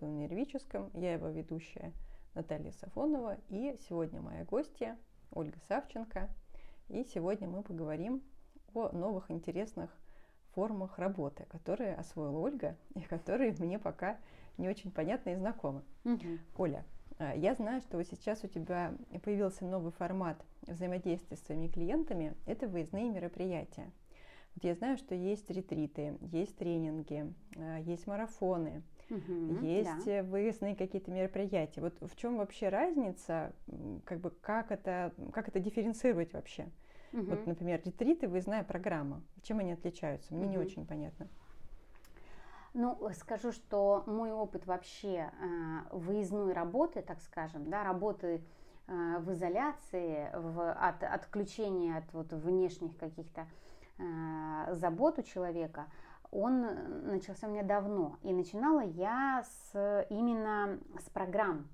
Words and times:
«Что-то 0.00 0.12
на 0.12 0.16
нервическом». 0.16 0.90
Я 0.94 1.12
его 1.12 1.28
ведущая 1.28 1.92
Наталья 2.34 2.72
Сафонова. 2.72 3.36
И 3.50 3.76
сегодня 3.86 4.22
моя 4.22 4.44
гостья 4.46 4.96
Ольга 5.30 5.58
Савченко. 5.68 6.30
И 6.88 7.04
сегодня 7.04 7.46
мы 7.46 7.62
поговорим 7.62 8.22
о 8.72 8.88
новых 8.96 9.30
интересных 9.30 9.90
формах 10.54 10.98
работы, 10.98 11.44
которые 11.50 11.94
освоила 11.96 12.38
Ольга 12.38 12.78
и 12.94 13.02
которые 13.02 13.52
мне 13.58 13.78
пока 13.78 14.18
не 14.56 14.70
очень 14.70 14.90
понятны 14.90 15.34
и 15.34 15.36
знакомы. 15.36 15.82
Угу. 16.04 16.38
Оля, 16.56 16.86
а, 17.18 17.34
я 17.36 17.54
знаю, 17.54 17.82
что 17.82 18.02
сейчас 18.02 18.42
у 18.42 18.48
тебя 18.48 18.94
появился 19.22 19.66
новый 19.66 19.92
формат 19.92 20.42
взаимодействия 20.62 21.36
с 21.36 21.42
своими 21.42 21.68
клиентами. 21.68 22.34
Это 22.46 22.68
выездные 22.68 23.10
мероприятия. 23.10 23.90
Вот 24.54 24.64
я 24.64 24.74
знаю, 24.74 24.96
что 24.96 25.14
есть 25.14 25.50
ретриты, 25.50 26.16
есть 26.22 26.56
тренинги, 26.56 27.34
а, 27.58 27.80
есть 27.80 28.06
марафоны, 28.06 28.82
угу, 29.10 29.64
есть 29.64 30.04
да. 30.06 30.22
выездные 30.22 30.74
какие-то 30.74 31.10
мероприятия. 31.10 31.80
Вот 31.80 31.94
в 32.00 32.16
чем 32.16 32.36
вообще 32.38 32.68
разница, 32.68 33.52
как 34.04 34.20
бы 34.20 34.30
как 34.30 34.70
это, 34.70 35.12
как 35.32 35.48
это 35.48 35.60
дифференцировать 35.60 36.32
вообще? 36.32 36.68
Угу. 37.12 37.22
Вот, 37.22 37.46
например, 37.46 37.80
ретриты, 37.84 38.28
выездная 38.28 38.62
программа. 38.62 39.22
Чем 39.42 39.58
они 39.58 39.72
отличаются? 39.72 40.34
Мне 40.34 40.44
угу. 40.44 40.52
не 40.52 40.58
очень 40.58 40.86
понятно. 40.86 41.28
Ну, 42.72 43.10
скажу, 43.18 43.50
что 43.50 44.04
мой 44.06 44.30
опыт 44.30 44.64
вообще 44.64 45.32
э, 45.32 45.78
выездной 45.90 46.52
работы, 46.52 47.02
так 47.02 47.20
скажем, 47.20 47.68
да, 47.68 47.82
работы 47.82 48.44
э, 48.86 49.18
в 49.18 49.32
изоляции, 49.32 50.30
в, 50.32 50.72
от 50.72 51.02
отключения 51.02 51.98
от 51.98 52.12
вот, 52.12 52.32
внешних 52.32 52.96
каких-то 52.96 53.48
э, 53.98 54.74
забот 54.74 55.18
у 55.18 55.22
человека, 55.22 55.86
он 56.30 57.06
начался 57.06 57.48
у 57.48 57.50
меня 57.50 57.62
давно. 57.62 58.18
И 58.22 58.32
начинала 58.32 58.80
я 58.80 59.44
с, 59.44 60.06
именно 60.10 60.78
с 60.98 61.10
программ. 61.10 61.68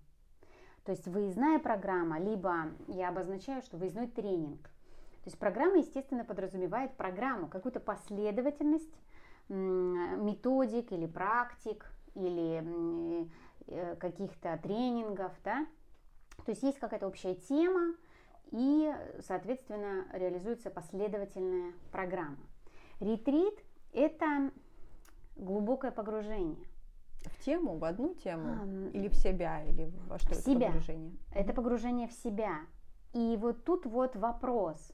То 0.85 0.93
есть 0.93 1.07
выездная 1.09 1.59
программа, 1.59 2.19
либо 2.19 2.71
я 2.87 3.09
обозначаю, 3.09 3.61
что 3.63 3.77
выездной 3.77 4.07
тренинг. 4.07 4.63
То 4.63 5.31
есть 5.31 5.39
программа, 5.39 5.79
естественно, 5.79 6.25
подразумевает 6.25 6.97
программу, 6.97 7.49
какую-то 7.49 7.81
последовательность 7.81 8.95
методик 9.49 10.93
или 10.93 11.07
практик, 11.07 11.91
или 12.15 13.29
э, 13.67 13.97
каких-то 13.97 14.59
тренингов, 14.63 15.33
да. 15.45 15.67
То 16.45 16.53
есть 16.53 16.63
есть 16.63 16.79
какая-то 16.79 17.09
общая 17.09 17.35
тема, 17.35 17.95
и, 18.53 18.95
соответственно, 19.21 20.07
реализуется 20.13 20.71
последовательная 20.71 21.73
программа. 21.91 22.39
Ретрит– 23.01 23.59
это 23.97 24.53
глубокое 25.37 25.91
погружение. 25.91 26.65
В 27.23 27.43
тему, 27.45 27.77
в 27.79 27.85
одну 27.85 28.15
тему, 28.15 28.91
или 28.93 29.09
в 29.09 29.15
себя, 29.15 29.65
или 29.65 29.93
во 30.07 30.19
что 30.19 30.29
в 30.29 30.33
это 30.33 30.43
себя. 30.43 30.67
погружение? 30.69 31.17
Это 31.35 31.53
погружение 31.53 32.07
в 32.07 32.13
себя. 32.13 32.61
И 33.13 33.37
вот 33.41 33.65
тут 33.65 33.87
вот 33.87 34.15
вопрос, 34.15 34.93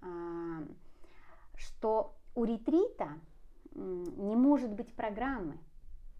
а, 0.00 0.62
что 1.54 2.16
у 2.34 2.44
ретрита 2.44 3.08
не 3.74 4.36
может 4.36 4.72
быть 4.72 4.94
программы, 4.94 5.58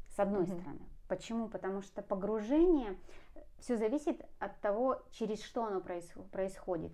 с 0.08 0.19
одной 0.19 0.42
mm-hmm. 0.42 0.61
стороны. 0.61 0.81
Почему? 1.08 1.48
Потому 1.48 1.83
что 1.83 2.03
погружение, 2.03 2.97
все 3.58 3.77
зависит 3.77 4.20
от 4.38 4.61
того, 4.61 5.03
через 5.11 5.42
что 5.42 5.64
оно 5.64 5.81
происходит. 5.81 6.92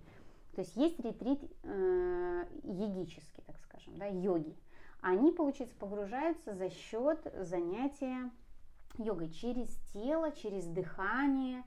То 0.55 0.61
есть 0.61 0.75
есть 0.75 0.99
ретрит 0.99 1.39
э, 1.63 2.45
йогический, 2.63 3.43
так 3.45 3.59
скажем, 3.59 3.95
да, 3.97 4.05
йоги. 4.05 4.55
Они, 5.01 5.31
получается, 5.31 5.75
погружаются 5.77 6.55
за 6.55 6.69
счет 6.69 7.19
занятия 7.39 8.31
йогой 8.97 9.29
через 9.29 9.69
тело, 9.93 10.31
через 10.31 10.65
дыхание. 10.65 11.63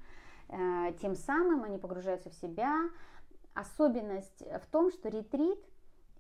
Э, 0.49 0.93
тем 1.01 1.15
самым 1.15 1.65
они 1.65 1.79
погружаются 1.79 2.31
в 2.31 2.35
себя. 2.35 2.91
Особенность 3.55 4.43
в 4.43 4.67
том, 4.71 4.91
что 4.91 5.09
ретрит 5.09 5.59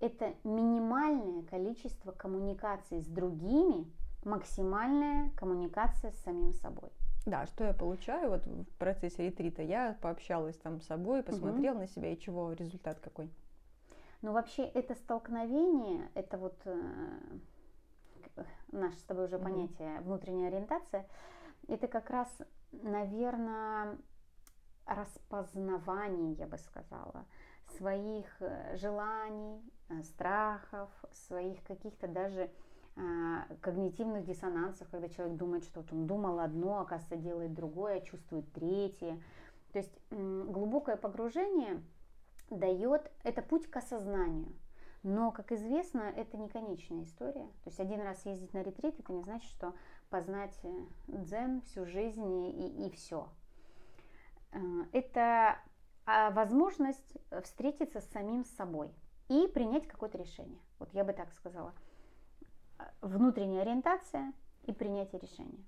это 0.00 0.34
минимальное 0.44 1.42
количество 1.42 2.12
коммуникации 2.12 3.00
с 3.00 3.06
другими, 3.06 3.86
максимальная 4.24 5.30
коммуникация 5.36 6.10
с 6.12 6.22
самим 6.22 6.52
собой. 6.52 6.90
Да, 7.26 7.46
что 7.46 7.64
я 7.64 7.74
получаю 7.74 8.30
вот 8.30 8.46
в 8.46 8.76
процессе 8.78 9.26
ретрита? 9.26 9.62
Я 9.62 9.98
пообщалась 10.00 10.56
там 10.56 10.80
с 10.80 10.86
собой, 10.86 11.22
посмотрела 11.22 11.74
угу. 11.74 11.82
на 11.82 11.86
себя, 11.86 12.12
и 12.12 12.18
чего 12.18 12.52
результат 12.52 12.98
какой? 13.00 13.30
Ну, 14.22 14.32
вообще, 14.32 14.64
это 14.64 14.94
столкновение, 14.94 16.10
это 16.14 16.36
вот 16.36 16.60
э, 16.66 17.20
наше 18.72 18.98
с 18.98 19.02
тобой 19.04 19.24
уже 19.24 19.36
угу. 19.36 19.44
понятие 19.44 20.00
внутренняя 20.00 20.48
ориентация, 20.48 21.06
это 21.68 21.88
как 21.88 22.10
раз, 22.10 22.28
наверное, 22.72 23.96
распознавание, 24.84 26.32
я 26.34 26.46
бы 26.46 26.58
сказала, 26.58 27.24
своих 27.78 28.26
э, 28.40 28.76
желаний, 28.76 29.62
э, 29.88 30.02
страхов, 30.02 30.90
своих 31.12 31.62
каких-то 31.64 32.08
даже 32.08 32.50
а, 32.96 33.46
когнитивных 33.60 34.24
диссонансов, 34.24 34.88
когда 34.90 35.08
человек 35.08 35.36
думает, 35.36 35.64
что 35.64 35.80
вот 35.80 35.92
он 35.92 36.06
думал 36.06 36.40
одно, 36.40 36.80
оказывается 36.80 37.16
делает 37.16 37.54
другое, 37.54 38.00
чувствует 38.00 38.52
третье. 38.52 39.22
То 39.72 39.78
есть 39.78 39.96
глубокое 40.10 40.96
погружение 40.96 41.82
дает, 42.50 43.10
это 43.22 43.42
путь 43.42 43.66
к 43.68 43.76
осознанию. 43.76 44.52
Но, 45.02 45.32
как 45.32 45.50
известно, 45.52 46.00
это 46.00 46.36
не 46.36 46.48
конечная 46.48 47.04
история. 47.04 47.46
То 47.64 47.70
есть 47.70 47.80
один 47.80 48.02
раз 48.02 48.26
ездить 48.26 48.52
на 48.52 48.62
ретрит, 48.62 48.98
это 49.00 49.12
не 49.12 49.22
значит, 49.22 49.48
что 49.50 49.74
познать 50.10 50.58
э, 50.62 50.86
дзен 51.08 51.62
всю 51.62 51.86
жизнь 51.86 52.30
и, 52.30 52.86
и, 52.86 52.90
все. 52.90 53.28
Это 54.92 55.58
а 56.12 56.30
возможность 56.32 57.16
встретиться 57.44 58.00
с 58.00 58.10
самим 58.10 58.44
собой 58.44 58.92
и 59.28 59.46
принять 59.46 59.86
какое-то 59.86 60.18
решение. 60.18 60.58
Вот 60.80 60.92
я 60.92 61.04
бы 61.04 61.12
так 61.12 61.32
сказала. 61.32 61.72
Внутренняя 63.00 63.62
ориентация 63.62 64.32
и 64.64 64.72
принятие 64.72 65.20
решения. 65.20 65.64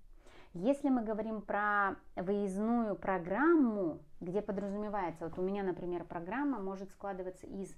Если 0.55 0.91
мы 0.91 1.03
говорим 1.03 1.41
про 1.41 1.97
выездную 2.15 2.95
программу, 2.95 4.01
где 4.21 4.43
подразумевается, 4.43 5.25
вот 5.25 5.39
у 5.39 5.43
меня, 5.43 5.63
например, 5.63 6.05
программа 6.05 6.61
может 6.61 6.91
складываться 6.91 7.47
из 7.47 7.75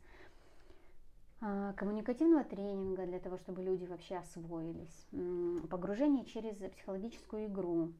а, 1.40 1.72
коммуникативного 1.74 2.42
тренинга 2.42 3.06
для 3.06 3.20
того, 3.20 3.36
чтобы 3.36 3.62
люди 3.62 3.84
вообще 3.84 4.16
освоились, 4.16 5.06
погружение 5.70 6.24
через 6.24 6.56
психологическую 6.56 7.46
игру, 7.46 7.92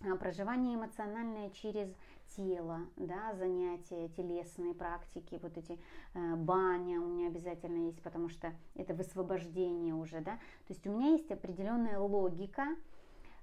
а, 0.00 0.16
проживание 0.16 0.74
эмоциональное 0.74 1.50
через 1.50 1.88
тело, 2.36 2.80
да, 2.96 3.34
занятия, 3.34 4.08
телесные 4.08 4.74
практики, 4.74 5.38
вот 5.42 5.56
эти 5.56 5.78
э, 6.14 6.36
баня 6.36 7.00
у 7.00 7.06
меня 7.06 7.26
обязательно 7.26 7.86
есть, 7.86 8.00
потому 8.02 8.28
что 8.28 8.52
это 8.76 8.94
высвобождение 8.94 9.94
уже, 9.94 10.20
да. 10.20 10.36
То 10.66 10.72
есть 10.72 10.86
у 10.86 10.92
меня 10.92 11.10
есть 11.10 11.30
определенная 11.30 11.98
логика, 11.98 12.68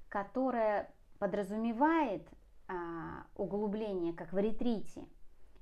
которая 0.09 0.91
подразумевает 1.19 2.27
а, 2.67 3.25
углубление, 3.35 4.13
как 4.13 4.33
в 4.33 4.37
ретрите, 4.37 5.05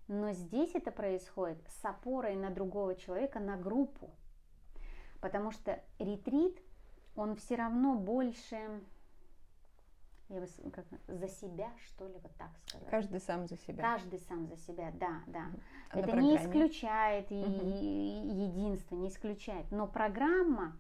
но 0.08 0.32
здесь 0.32 0.76
это 0.76 0.92
происходит 0.92 1.58
с 1.68 1.86
опорой 1.86 2.36
на 2.36 2.50
другого 2.50 2.96
человека, 2.96 3.40
на 3.40 3.58
группу, 3.58 4.12
потому 5.20 5.52
что 5.52 5.82
ретрит, 6.00 6.62
он 7.16 7.36
все 7.36 7.56
равно 7.56 7.96
больше 7.96 8.58
я 10.30 10.42
бы 10.42 10.48
как, 10.72 10.86
за 11.08 11.28
себя, 11.28 11.72
что 11.86 12.08
ли, 12.08 12.16
вот 12.22 12.36
так 12.36 12.50
сказать. 12.66 12.90
Каждый 12.90 13.20
сам 13.20 13.48
за 13.48 13.58
себя. 13.58 13.84
Каждый 13.84 14.20
сам 14.20 14.48
за 14.48 14.58
себя, 14.58 14.92
да, 14.96 15.22
да. 15.28 15.52
А 15.92 16.00
Это 16.00 16.18
не 16.18 16.36
исключает 16.36 17.32
угу. 17.32 17.38
единство, 17.38 18.96
не 18.96 19.10
исключает. 19.10 19.70
Но 19.72 19.88
программа, 19.88 20.76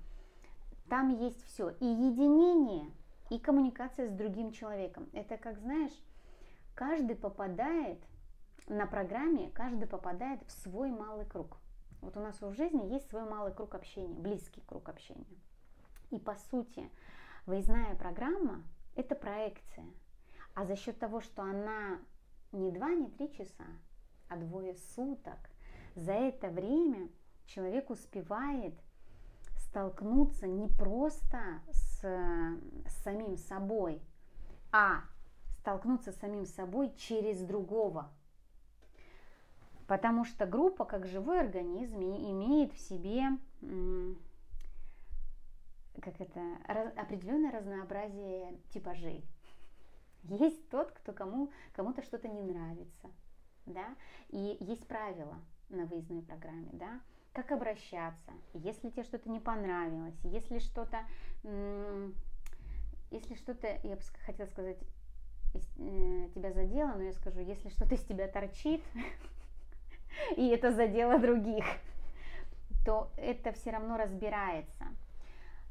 там 0.89 1.09
есть 1.09 1.45
все. 1.45 1.69
И 1.79 1.85
единение, 1.85 2.89
и 3.29 3.39
коммуникация 3.39 4.07
с 4.07 4.11
другим 4.11 4.51
человеком. 4.51 5.09
Это 5.13 5.37
как, 5.37 5.59
знаешь, 5.59 5.93
каждый 6.73 7.15
попадает 7.15 7.99
на 8.67 8.85
программе, 8.85 9.49
каждый 9.51 9.87
попадает 9.87 10.41
в 10.47 10.51
свой 10.51 10.91
малый 10.91 11.25
круг. 11.25 11.57
Вот 12.01 12.17
у 12.17 12.19
нас 12.19 12.39
в 12.41 12.53
жизни 12.53 12.91
есть 12.93 13.09
свой 13.09 13.27
малый 13.27 13.53
круг 13.53 13.73
общения, 13.75 14.13
близкий 14.13 14.61
круг 14.61 14.89
общения. 14.89 15.25
И 16.11 16.19
по 16.19 16.35
сути, 16.35 16.89
выездная 17.45 17.95
программа– 17.95 18.63
это 18.95 19.15
проекция. 19.15 19.85
А 20.53 20.65
за 20.65 20.75
счет 20.75 20.99
того, 20.99 21.19
что 21.19 21.41
она 21.41 21.99
не 22.51 22.71
два, 22.71 22.89
не 22.91 23.09
три 23.09 23.31
часа, 23.33 23.65
а 24.29 24.37
двое 24.37 24.75
суток, 24.95 25.37
за 25.95 26.13
это 26.13 26.49
время 26.49 27.09
человек 27.45 27.89
успевает 27.89 28.73
столкнуться 29.57 30.47
не 30.47 30.67
просто 30.67 31.61
с, 31.71 31.94
с 32.05 33.03
самим 33.03 33.37
собой, 33.37 34.01
а 34.71 35.01
столкнуться 35.59 36.11
с 36.11 36.17
самим 36.17 36.45
собой 36.45 36.93
через 36.95 37.41
другого. 37.41 38.11
Потому 39.87 40.25
что 40.25 40.45
группа, 40.45 40.85
как 40.85 41.05
живой 41.05 41.39
организм, 41.39 42.01
имеет 42.01 42.73
в 42.73 42.79
себе 42.79 43.23
как 46.01 46.19
это, 46.19 46.41
определенное 46.97 47.51
разнообразие 47.51 48.59
типажей. 48.69 49.25
Есть 50.23 50.69
тот, 50.69 50.91
кто 50.91 51.13
кому, 51.13 51.51
кому-то 51.73 52.01
что-то 52.01 52.27
не 52.27 52.41
нравится, 52.41 53.09
да, 53.65 53.95
и 54.29 54.57
есть 54.59 54.87
правила 54.87 55.39
на 55.69 55.85
выездной 55.85 56.21
программе, 56.21 56.69
да, 56.73 56.99
как 57.35 57.51
обращаться, 57.51 58.31
если 58.53 58.89
тебе 58.89 59.03
что-то 59.03 59.29
не 59.29 59.41
понравилось, 59.41 60.17
если 60.23 60.59
что-то, 60.59 61.05
если 63.11 63.35
что-то, 63.35 63.67
я 63.83 63.97
бы 63.97 64.01
хотела 64.25 64.47
сказать, 64.47 64.77
э, 65.53 66.29
тебя 66.33 66.53
задело, 66.53 66.93
но 66.95 67.03
я 67.03 67.11
скажу, 67.11 67.41
если 67.41 67.67
что-то 67.67 67.95
из 67.95 68.03
тебя 68.05 68.29
торчит, 68.29 68.81
и 70.37 70.47
это 70.47 70.71
задело 70.71 71.19
других, 71.19 71.65
то 72.85 73.11
это 73.17 73.51
все 73.51 73.71
равно 73.71 73.97
разбирается. 73.97 74.85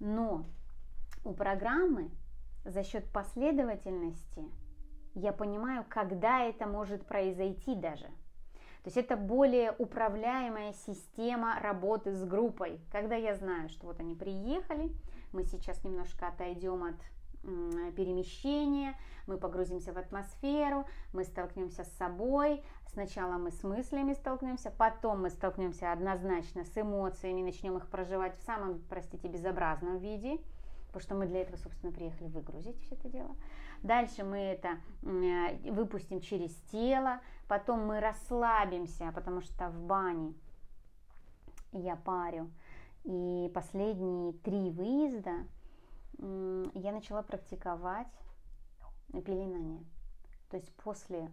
Но 0.01 0.45
у 1.25 1.33
программы 1.33 2.11
за 2.67 2.85
счет 2.85 3.09
последовательности 3.11 4.45
я 5.15 5.33
понимаю, 5.33 5.87
когда 5.89 6.43
это 6.43 6.67
может 6.67 7.07
произойти 7.07 7.75
даже. 7.75 8.11
То 8.85 8.89
есть 8.89 8.99
это 8.99 9.17
более 9.17 9.73
управляемая 9.79 10.75
система 10.87 11.59
работы 11.59 12.13
с 12.13 12.23
группой. 12.23 12.79
Когда 12.93 13.17
я 13.17 13.35
знаю, 13.35 13.71
что 13.71 13.87
вот 13.87 13.99
они 13.99 14.15
приехали, 14.15 14.93
мы 15.33 15.45
сейчас 15.45 15.83
немножко 15.85 16.29
отойдем 16.29 16.85
от 16.85 16.97
перемещения, 17.95 18.95
мы 19.27 19.39
погрузимся 19.39 19.93
в 19.93 19.99
атмосферу, 19.99 20.87
мы 21.13 21.25
столкнемся 21.25 21.85
с 21.85 21.93
собой, 21.97 22.63
сначала 22.93 23.39
мы 23.39 23.53
с 23.53 23.63
мыслями 23.63 24.13
столкнемся, 24.13 24.71
потом 24.71 25.23
мы 25.23 25.31
столкнемся 25.31 25.93
однозначно 25.93 26.65
с 26.65 26.77
эмоциями, 26.77 27.43
начнем 27.43 27.77
их 27.79 27.89
проживать 27.89 28.37
в 28.39 28.43
самом, 28.45 28.83
простите, 28.89 29.29
безобразном 29.29 29.99
виде, 29.99 30.39
потому 30.87 31.03
что 31.03 31.15
мы 31.15 31.27
для 31.27 31.43
этого, 31.43 31.57
собственно, 31.57 31.93
приехали 31.93 32.29
выгрузить 32.29 32.81
все 32.81 32.95
это 32.95 33.09
дело. 33.09 33.35
Дальше 33.83 34.25
мы 34.25 34.39
это 34.39 34.79
выпустим 35.03 36.21
через 36.21 36.55
тело, 36.71 37.21
потом 37.49 37.87
мы 37.87 38.01
расслабимся, 38.01 39.13
потому 39.15 39.41
что 39.41 39.71
в 39.71 39.81
бане 39.83 40.35
я 41.73 41.97
парю. 41.97 42.51
И 43.05 43.51
последние 43.55 44.33
три 44.33 44.71
выезда 44.71 45.47
я 46.19 46.93
начала 46.93 47.23
практиковать 47.23 48.09
пеленание. 49.25 49.85
То 50.51 50.57
есть 50.57 50.75
после 50.77 51.31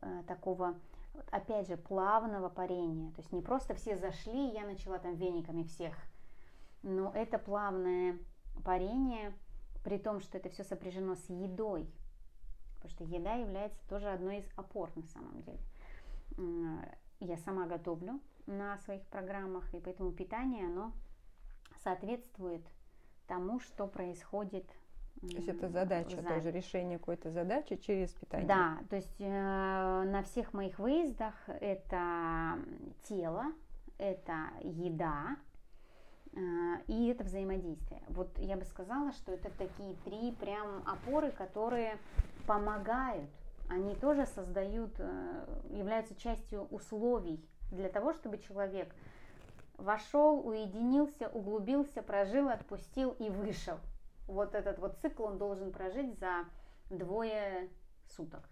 э, 0.00 0.22
такого, 0.26 0.74
опять 1.30 1.68
же, 1.68 1.76
плавного 1.76 2.48
парения, 2.48 3.10
то 3.12 3.20
есть 3.20 3.32
не 3.32 3.40
просто 3.40 3.74
все 3.74 3.96
зашли, 3.96 4.50
я 4.50 4.64
начала 4.64 4.98
там 4.98 5.14
вениками 5.14 5.62
всех, 5.62 5.94
но 6.82 7.12
это 7.14 7.38
плавное 7.38 8.18
парение, 8.64 9.32
при 9.84 9.98
том, 9.98 10.20
что 10.20 10.38
это 10.38 10.50
все 10.50 10.64
сопряжено 10.64 11.14
с 11.14 11.28
едой, 11.28 11.90
потому 12.80 12.90
что 12.90 13.04
еда 13.04 13.34
является 13.34 13.78
тоже 13.88 14.08
одной 14.08 14.38
из 14.38 14.48
опор 14.56 14.90
на 14.96 15.06
самом 15.08 15.42
деле. 15.42 15.60
Я 17.20 17.36
сама 17.36 17.66
готовлю 17.66 18.20
на 18.46 18.78
своих 18.78 19.02
программах, 19.06 19.74
и 19.74 19.80
поэтому 19.80 20.12
питание, 20.12 20.66
оно 20.66 20.92
соответствует 21.82 22.62
тому, 23.26 23.60
что 23.60 23.86
происходит. 23.86 24.66
То 25.20 25.36
есть 25.36 25.48
это 25.48 25.68
задача 25.68 26.16
за... 26.16 26.28
тоже, 26.28 26.50
решение 26.50 26.98
какой-то 26.98 27.30
задачи 27.30 27.76
через 27.76 28.10
питание. 28.12 28.48
Да, 28.48 28.78
то 28.88 28.96
есть 28.96 29.20
э, 29.20 29.24
на 29.28 30.22
всех 30.22 30.54
моих 30.54 30.78
выездах 30.78 31.34
это 31.46 32.58
тело, 33.02 33.44
это 33.98 34.48
еда 34.62 35.36
э, 36.32 36.38
и 36.86 37.08
это 37.08 37.24
взаимодействие. 37.24 38.02
Вот 38.08 38.38
я 38.38 38.56
бы 38.56 38.64
сказала, 38.64 39.12
что 39.12 39.32
это 39.32 39.50
такие 39.50 39.94
три 40.06 40.32
прям 40.32 40.82
опоры, 40.86 41.30
которые 41.32 41.98
помогают. 42.46 43.30
Они 43.68 43.94
тоже 43.94 44.26
создают, 44.26 44.92
э, 44.98 45.46
являются 45.70 46.14
частью 46.16 46.62
условий 46.70 47.44
для 47.70 47.88
того, 47.88 48.12
чтобы 48.12 48.38
человек 48.38 48.92
вошел, 49.76 50.46
уединился, 50.46 51.28
углубился, 51.28 52.02
прожил, 52.02 52.48
отпустил 52.48 53.12
и 53.18 53.30
вышел. 53.30 53.78
Вот 54.26 54.54
этот 54.54 54.78
вот 54.78 54.98
цикл 54.98 55.24
он 55.24 55.38
должен 55.38 55.72
прожить 55.72 56.18
за 56.18 56.44
двое 56.90 57.68
суток. 58.08 58.48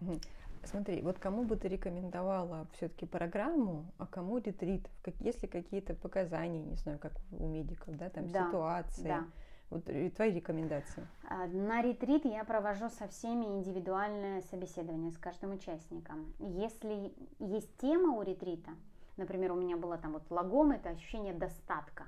Вот. 0.00 0.20
Смотри, 0.64 1.00
вот 1.02 1.18
кому 1.18 1.44
бы 1.44 1.56
ты 1.56 1.68
рекомендовала 1.68 2.66
все-таки 2.74 3.06
программу, 3.06 3.86
а 3.98 4.06
кому 4.06 4.38
ретрит? 4.38 4.88
Если 5.20 5.46
какие-то 5.46 5.94
показания, 5.94 6.62
не 6.62 6.76
знаю, 6.76 6.98
как 6.98 7.12
у 7.32 7.46
медиков, 7.46 7.96
да, 7.96 8.10
там 8.10 8.28
да, 8.28 8.46
ситуации. 8.46 9.08
Да. 9.08 9.24
Вот 9.70 9.84
твои 9.84 10.32
рекомендации. 10.32 11.06
А, 11.28 11.46
на 11.46 11.80
ретрит 11.80 12.24
я 12.24 12.42
провожу 12.44 12.88
со 12.88 13.06
всеми 13.06 13.44
индивидуальное 13.44 14.42
собеседование 14.42 15.12
с 15.12 15.18
каждым 15.18 15.52
участником. 15.52 16.34
Если 16.40 17.14
есть 17.38 17.76
тема 17.76 18.16
у 18.16 18.22
ретрита, 18.22 18.72
например, 19.16 19.52
у 19.52 19.54
меня 19.54 19.76
было 19.76 19.96
там 19.96 20.14
вот 20.14 20.28
лагом, 20.28 20.72
это 20.72 20.90
ощущение 20.90 21.34
достатка, 21.34 22.04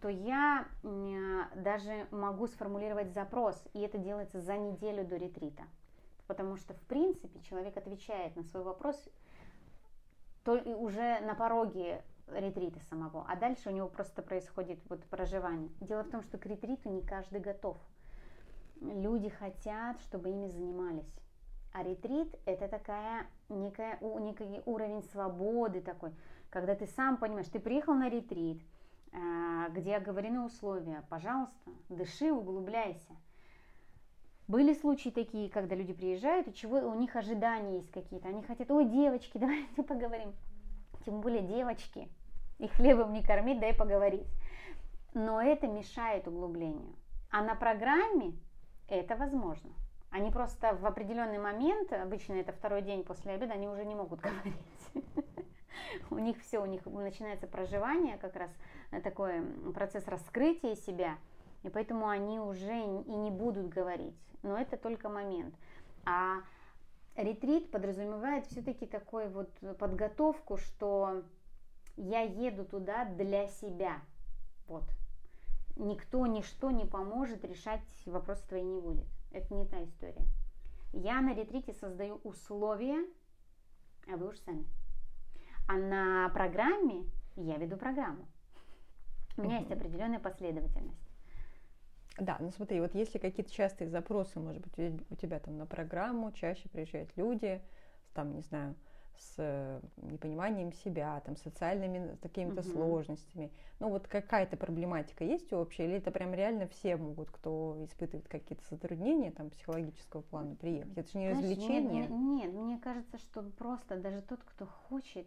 то 0.00 0.08
я 0.08 0.68
даже 1.56 2.06
могу 2.12 2.46
сформулировать 2.46 3.12
запрос, 3.12 3.60
и 3.74 3.80
это 3.80 3.98
делается 3.98 4.40
за 4.40 4.56
неделю 4.56 5.04
до 5.04 5.16
ретрита. 5.16 5.64
Потому 6.28 6.56
что, 6.56 6.74
в 6.74 6.80
принципе, 6.82 7.40
человек 7.40 7.76
отвечает 7.76 8.36
на 8.36 8.44
свой 8.44 8.62
вопрос 8.62 9.08
только 10.44 10.68
уже 10.68 11.18
на 11.20 11.34
пороге 11.34 12.04
ретрита 12.32 12.80
самого, 12.90 13.24
а 13.28 13.36
дальше 13.36 13.70
у 13.70 13.72
него 13.72 13.88
просто 13.88 14.22
происходит 14.22 14.78
вот 14.88 15.04
проживание. 15.04 15.70
Дело 15.80 16.02
в 16.02 16.10
том, 16.10 16.22
что 16.22 16.38
к 16.38 16.46
ретриту 16.46 16.88
не 16.90 17.02
каждый 17.02 17.40
готов. 17.40 17.76
Люди 18.80 19.28
хотят, 19.28 20.00
чтобы 20.02 20.30
ими 20.30 20.46
занимались. 20.46 21.12
А 21.72 21.82
ретрит– 21.82 22.34
это 22.46 22.68
такая 22.68 23.26
некая, 23.48 23.98
некий 24.00 24.62
уровень 24.64 25.02
свободы 25.04 25.80
такой, 25.80 26.12
когда 26.50 26.74
ты 26.74 26.86
сам 26.86 27.16
понимаешь, 27.18 27.48
ты 27.48 27.60
приехал 27.60 27.94
на 27.94 28.08
ретрит, 28.08 28.62
а, 29.12 29.68
где 29.70 29.96
оговорены 29.96 30.40
условия, 30.40 31.04
пожалуйста, 31.08 31.70
дыши, 31.88 32.32
углубляйся. 32.32 33.16
Были 34.48 34.72
случаи 34.72 35.10
такие, 35.10 35.50
когда 35.50 35.74
люди 35.74 35.92
приезжают, 35.92 36.48
и 36.48 36.54
чего 36.54 36.78
у 36.78 36.94
них 36.94 37.14
ожидания 37.16 37.76
есть 37.76 37.90
какие-то. 37.90 38.28
Они 38.28 38.42
хотят, 38.42 38.70
ой, 38.70 38.86
девочки, 38.86 39.36
давайте 39.38 39.82
поговорим. 39.82 40.32
Тем 41.04 41.20
более 41.20 41.42
девочки, 41.42 42.08
их 42.58 42.72
хлебом 42.72 43.12
не 43.12 43.22
кормить, 43.22 43.60
дай 43.60 43.74
поговорить. 43.74 44.26
Но 45.14 45.40
это 45.40 45.66
мешает 45.66 46.28
углублению. 46.28 46.94
А 47.30 47.42
на 47.42 47.54
программе 47.54 48.34
это 48.88 49.16
возможно. 49.16 49.70
Они 50.10 50.30
просто 50.30 50.74
в 50.74 50.86
определенный 50.86 51.38
момент, 51.38 51.92
обычно 51.92 52.34
это 52.34 52.52
второй 52.52 52.82
день 52.82 53.04
после 53.04 53.32
обеда, 53.32 53.54
они 53.54 53.68
уже 53.68 53.84
не 53.84 53.94
могут 53.94 54.20
говорить. 54.22 54.54
У 56.10 56.18
них 56.18 56.38
все, 56.40 56.62
у 56.62 56.66
них 56.66 56.84
начинается 56.86 57.46
проживание, 57.46 58.16
как 58.18 58.36
раз 58.36 58.50
э, 58.90 59.00
такой 59.00 59.42
процесс 59.74 60.06
раскрытия 60.06 60.74
себя, 60.74 61.16
и 61.62 61.68
поэтому 61.68 62.08
они 62.08 62.40
уже 62.40 62.74
и 62.74 63.16
не 63.16 63.30
будут 63.30 63.68
говорить. 63.68 64.16
Но 64.42 64.58
это 64.58 64.76
только 64.76 65.08
момент. 65.08 65.54
А 66.04 66.38
ретрит 67.16 67.70
подразумевает 67.70 68.46
все-таки 68.46 68.86
такой 68.86 69.28
вот 69.28 69.50
подготовку, 69.78 70.56
что 70.56 71.22
я 71.98 72.22
еду 72.22 72.64
туда 72.64 73.04
для 73.04 73.48
себя. 73.48 74.00
Вот. 74.66 74.84
Никто, 75.76 76.26
ничто 76.26 76.70
не 76.70 76.84
поможет, 76.84 77.44
решать 77.44 77.82
вопросы 78.06 78.46
твои 78.48 78.62
не 78.62 78.80
будет. 78.80 79.06
Это 79.32 79.54
не 79.54 79.66
та 79.66 79.84
история. 79.84 80.24
Я 80.92 81.20
на 81.20 81.34
ретрите 81.34 81.72
создаю 81.74 82.20
условия, 82.24 83.06
а 84.10 84.16
вы 84.16 84.28
уж 84.28 84.38
сами. 84.38 84.64
А 85.66 85.74
на 85.74 86.28
программе 86.30 87.04
я 87.36 87.56
веду 87.56 87.76
программу. 87.76 88.26
У 89.36 89.42
меня 89.42 89.58
есть 89.58 89.70
определенная 89.70 90.18
последовательность. 90.18 91.08
Да, 92.18 92.36
ну 92.40 92.50
смотри, 92.50 92.80
вот 92.80 92.94
если 92.94 93.18
какие-то 93.18 93.52
частые 93.52 93.88
запросы, 93.88 94.40
может 94.40 94.62
быть, 94.62 95.00
у 95.10 95.14
тебя 95.14 95.38
там 95.38 95.56
на 95.56 95.66
программу 95.66 96.32
чаще 96.32 96.68
приезжают 96.68 97.16
люди, 97.16 97.62
там, 98.14 98.34
не 98.34 98.40
знаю, 98.40 98.74
с 99.18 99.34
э, 99.38 99.80
непониманием 99.96 100.72
себя, 100.72 101.20
там, 101.20 101.36
социальными 101.36 102.16
какими-то 102.22 102.60
угу. 102.60 102.70
сложностями. 102.70 103.52
Ну, 103.80 103.90
вот 103.90 104.06
какая-то 104.08 104.56
проблематика 104.56 105.24
есть 105.24 105.52
общая, 105.52 105.84
или 105.84 105.96
это 105.96 106.10
прям 106.10 106.34
реально 106.34 106.66
все 106.68 106.96
могут, 106.96 107.30
кто 107.30 107.76
испытывает 107.84 108.28
какие-то 108.28 108.64
затруднения 108.70 109.30
там 109.30 109.50
психологического 109.50 110.22
плана, 110.22 110.56
приехать? 110.56 110.96
Это 110.96 111.10
же 111.10 111.18
не 111.18 111.32
Знаешь, 111.32 111.50
развлечение. 111.50 112.02
Нет, 112.02 112.10
нет, 112.10 112.52
мне 112.52 112.78
кажется, 112.78 113.18
что 113.18 113.42
просто 113.42 113.96
даже 113.96 114.22
тот, 114.22 114.42
кто 114.44 114.66
хочет, 114.66 115.26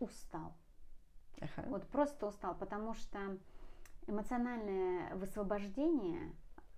устал. 0.00 0.52
Ага. 1.40 1.68
Вот 1.68 1.86
просто 1.88 2.26
устал, 2.26 2.54
потому 2.54 2.94
что 2.94 3.18
эмоциональное 4.06 5.14
высвобождение 5.16 6.32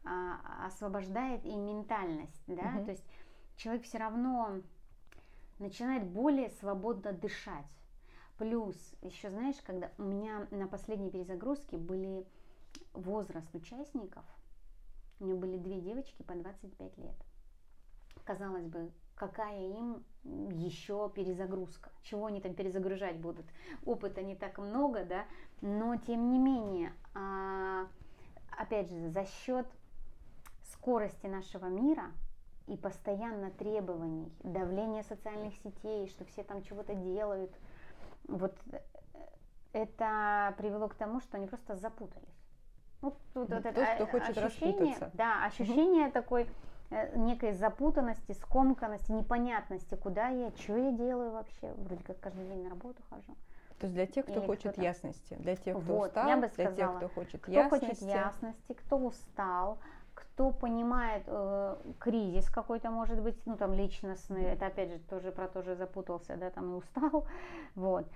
а, 0.04 0.66
освобождает 0.66 1.45
и 1.45 1.54
ментальность, 1.54 2.42
да, 2.47 2.75
угу. 2.76 2.85
то 2.87 2.90
есть 2.92 3.04
человек 3.57 3.85
все 3.85 3.99
равно 3.99 4.62
начинает 5.58 6.06
более 6.06 6.50
свободно 6.50 7.12
дышать. 7.12 7.66
Плюс, 8.38 8.76
еще 9.02 9.30
знаешь, 9.30 9.56
когда 9.64 9.90
у 9.98 10.02
меня 10.02 10.46
на 10.50 10.68
последней 10.68 11.10
перезагрузке 11.10 11.76
были 11.76 12.26
возраст 12.92 13.52
участников, 13.54 14.24
у 15.20 15.24
меня 15.24 15.34
были 15.34 15.56
две 15.56 15.80
девочки 15.80 16.22
по 16.22 16.34
25 16.34 16.98
лет. 16.98 17.16
Казалось 18.24 18.66
бы, 18.66 18.92
какая 19.16 19.68
им 19.70 20.04
еще 20.22 21.10
перезагрузка, 21.14 21.90
чего 22.02 22.26
они 22.26 22.40
там 22.40 22.54
перезагружать 22.54 23.16
будут. 23.16 23.46
Опыта 23.84 24.22
не 24.22 24.36
так 24.36 24.58
много, 24.58 25.04
да, 25.04 25.24
но 25.60 25.96
тем 25.96 26.30
не 26.30 26.38
менее, 26.38 26.92
а, 27.14 27.88
опять 28.56 28.90
же, 28.90 29.08
за 29.08 29.24
счет 29.24 29.66
скорости 30.62 31.26
нашего 31.26 31.66
мира 31.66 32.12
и 32.68 32.76
постоянно 32.76 33.50
требований, 33.50 34.30
давления 34.42 35.02
социальных 35.02 35.54
сетей, 35.56 36.08
что 36.08 36.25
все 36.25 36.42
там 36.42 36.62
чего-то 36.62 36.94
делают, 36.94 37.50
вот 38.28 38.54
э, 38.72 38.80
это 39.72 40.54
привело 40.58 40.88
к 40.88 40.94
тому, 40.94 41.20
что 41.20 41.38
они 41.38 41.46
просто 41.46 41.76
запутались. 41.76 42.28
Ну, 43.00 43.14
тут 43.32 43.48
вот 43.48 43.64
это 43.64 43.87
кто 43.94 44.06
хочет 44.06 44.37
ощущение, 44.37 44.96
да, 45.14 45.44
ощущение 45.44 46.06
угу. 46.06 46.12
такой 46.12 46.50
э, 46.90 47.16
некой 47.16 47.52
запутанности, 47.52 48.32
скомканности, 48.32 49.12
непонятности, 49.12 49.94
куда 49.94 50.28
я, 50.28 50.50
что 50.50 50.76
я 50.76 50.92
делаю 50.92 51.32
вообще. 51.32 51.72
Вроде 51.76 52.04
как 52.04 52.20
каждый 52.20 52.46
день 52.46 52.64
на 52.64 52.70
работу 52.70 53.02
хожу. 53.08 53.37
То 53.78 53.87
есть 53.87 53.94
для 53.94 54.06
тех, 54.06 54.26
кто 54.26 54.40
Или 54.40 54.46
хочет 54.46 54.72
кто 54.72 54.82
ясности, 54.82 55.34
для 55.34 55.54
тех, 55.54 55.76
кто 55.76 55.94
вот, 55.94 56.08
устал, 56.08 56.28
я 56.28 56.37
бы 56.37 56.48
сказала, 56.48 56.75
для 56.75 56.87
тех, 56.87 56.96
кто 56.96 57.08
хочет 57.08 57.40
кто 57.40 57.52
ясности. 57.52 57.87
хочет 57.87 58.02
ясности, 58.02 58.72
кто 58.72 58.96
устал, 58.96 59.78
кто 60.18 60.50
понимает 60.50 61.22
э, 61.26 61.76
кризис 62.00 62.50
какой-то, 62.50 62.90
может 62.90 63.20
быть, 63.22 63.37
ну 63.46 63.56
там 63.56 63.72
личностный, 63.72 64.42
это 64.44 64.66
опять 64.66 64.90
же 64.90 64.98
тоже 64.98 65.30
про 65.30 65.46
то 65.46 65.62
же 65.62 65.76
запутался, 65.76 66.37
да, 66.37 66.50
там 66.50 66.72
и 66.72 66.76
устал, 66.76 67.26
вот. 67.76 68.06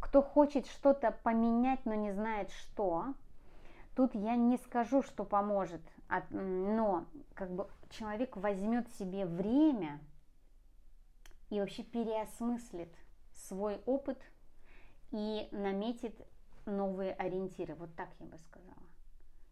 Кто 0.00 0.22
хочет 0.22 0.66
что-то 0.66 1.10
поменять, 1.10 1.84
но 1.84 1.94
не 1.94 2.12
знает 2.12 2.50
что, 2.50 3.14
тут 3.96 4.14
я 4.14 4.36
не 4.36 4.56
скажу, 4.58 5.02
что 5.02 5.24
поможет, 5.24 5.82
но 6.30 7.06
как 7.34 7.50
бы 7.50 7.68
человек 7.90 8.36
возьмет 8.36 8.88
себе 8.94 9.26
время 9.26 10.00
и 11.50 11.58
вообще 11.58 11.82
переосмыслит 11.82 12.92
свой 13.32 13.80
опыт 13.86 14.18
и 15.10 15.48
наметит 15.50 16.14
новые 16.66 17.14
ориентиры. 17.14 17.74
Вот 17.74 17.94
так 17.94 18.08
я 18.20 18.26
бы 18.26 18.38
сказала. 18.38 18.93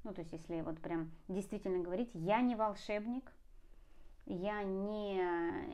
Ну, 0.04 0.12
то 0.12 0.21
есть, 0.21 0.32
если 0.32 0.61
вот 0.62 0.80
прям 0.80 1.11
действительно 1.28 1.82
говорить, 1.82 2.11
я 2.14 2.40
не 2.40 2.56
волшебник, 2.56 3.32
я 4.26 4.62
не 4.62 5.14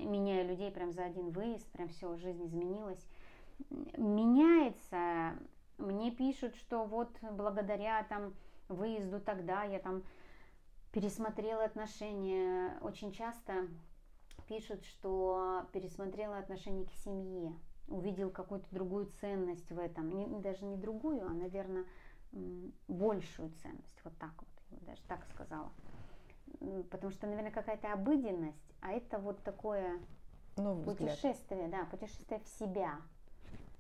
меняю 0.05 0.49
людей 0.49 0.71
прям 0.71 0.93
за 0.93 1.05
один 1.05 1.31
выезд, 1.31 1.71
прям 1.73 1.89
все, 1.89 2.17
жизнь 2.17 2.47
изменилась. 2.47 3.07
Меняется, 3.97 5.39
мне 5.79 6.11
пишут, 6.11 6.55
что 6.57 6.85
вот 6.85 7.11
благодаря 7.23 8.03
там 8.05 8.35
выезду 8.69 9.21
тогда 9.21 9.65
я 9.65 9.79
там 9.79 10.03
пересмотрела 10.93 11.65
отношения. 11.65 12.79
Очень 12.81 13.13
часто 13.13 13.69
пишут, 14.49 14.85
что 14.85 15.67
пересмотрела 15.73 16.39
отношение 16.39 16.87
к 16.87 16.93
семье, 16.93 17.55
увидел 17.87 18.31
какую-то 18.31 18.67
другую 18.71 19.07
ценность 19.21 19.71
в 19.71 19.79
этом. 19.79 20.11
Не, 20.11 20.27
даже 20.41 20.65
не 20.65 20.77
другую, 20.77 21.27
а, 21.27 21.31
наверное, 21.31 21.85
большую 22.89 23.51
ценность. 23.63 24.01
Вот 24.05 24.17
так 24.19 24.33
вот, 24.39 24.49
я 24.71 24.87
даже 24.87 25.03
так 25.09 25.25
сказала. 25.27 25.71
Потому 26.91 27.13
что, 27.13 27.27
наверное, 27.27 27.51
какая-то 27.51 27.93
обыденность, 27.93 28.75
а 28.81 28.93
это 28.93 29.19
вот 29.19 29.43
такое 29.43 29.99
Новый 30.57 30.85
путешествие, 30.85 31.65
взгляд. 31.65 31.71
да, 31.71 31.85
путешествие 31.91 32.41
в 32.41 32.49
себя. 32.49 32.97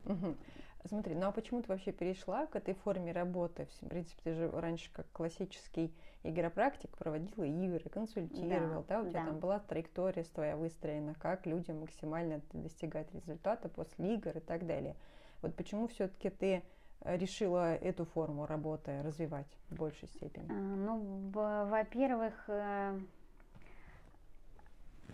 Угу. 0.04 0.36
Смотри, 0.84 1.14
ну 1.14 1.26
а 1.26 1.32
почему 1.32 1.60
ты 1.60 1.68
вообще 1.68 1.92
перешла 1.92 2.46
к 2.46 2.56
этой 2.56 2.74
форме 2.74 3.12
работы? 3.12 3.66
В 3.82 3.88
принципе, 3.88 4.20
ты 4.22 4.34
же 4.34 4.50
раньше 4.50 4.90
как 4.92 5.10
классический 5.12 5.92
игропрактик 6.22 6.96
проводила 6.96 7.44
игры, 7.44 7.90
консультировал, 7.90 8.84
да, 8.88 9.02
да? 9.02 9.02
у 9.02 9.10
тебя 9.10 9.20
да. 9.20 9.26
там 9.26 9.38
была 9.38 9.58
траектория 9.58 10.22
твоя 10.24 10.56
выстроена, 10.56 11.14
как 11.14 11.46
людям 11.46 11.80
максимально 11.80 12.40
достигать 12.52 13.12
результата 13.12 13.68
после 13.68 14.14
игр 14.14 14.36
и 14.36 14.40
так 14.40 14.66
далее. 14.66 14.96
Вот 15.42 15.54
почему 15.56 15.88
все-таки 15.88 16.30
ты 16.30 16.62
решила 17.04 17.74
эту 17.74 18.04
форму 18.04 18.46
работы 18.46 19.02
развивать 19.02 19.46
в 19.70 19.76
большей 19.76 20.08
степени? 20.08 20.50
А, 20.50 20.54
ну, 20.54 21.30
во-первых, 21.30 22.44
э, 22.48 22.98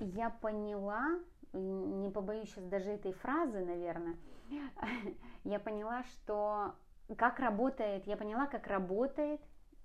я 0.00 0.30
поняла, 0.30 1.20
не 1.52 2.10
побоюсь 2.10 2.48
сейчас 2.50 2.64
даже 2.64 2.90
этой 2.90 3.12
фразы, 3.12 3.64
наверное, 3.64 4.16
я 5.44 5.58
поняла, 5.58 6.04
что 6.04 6.74
как 7.16 7.38
работает, 7.38 8.06
я 8.06 8.16
поняла, 8.16 8.46
как 8.46 8.66
работает 8.66 9.40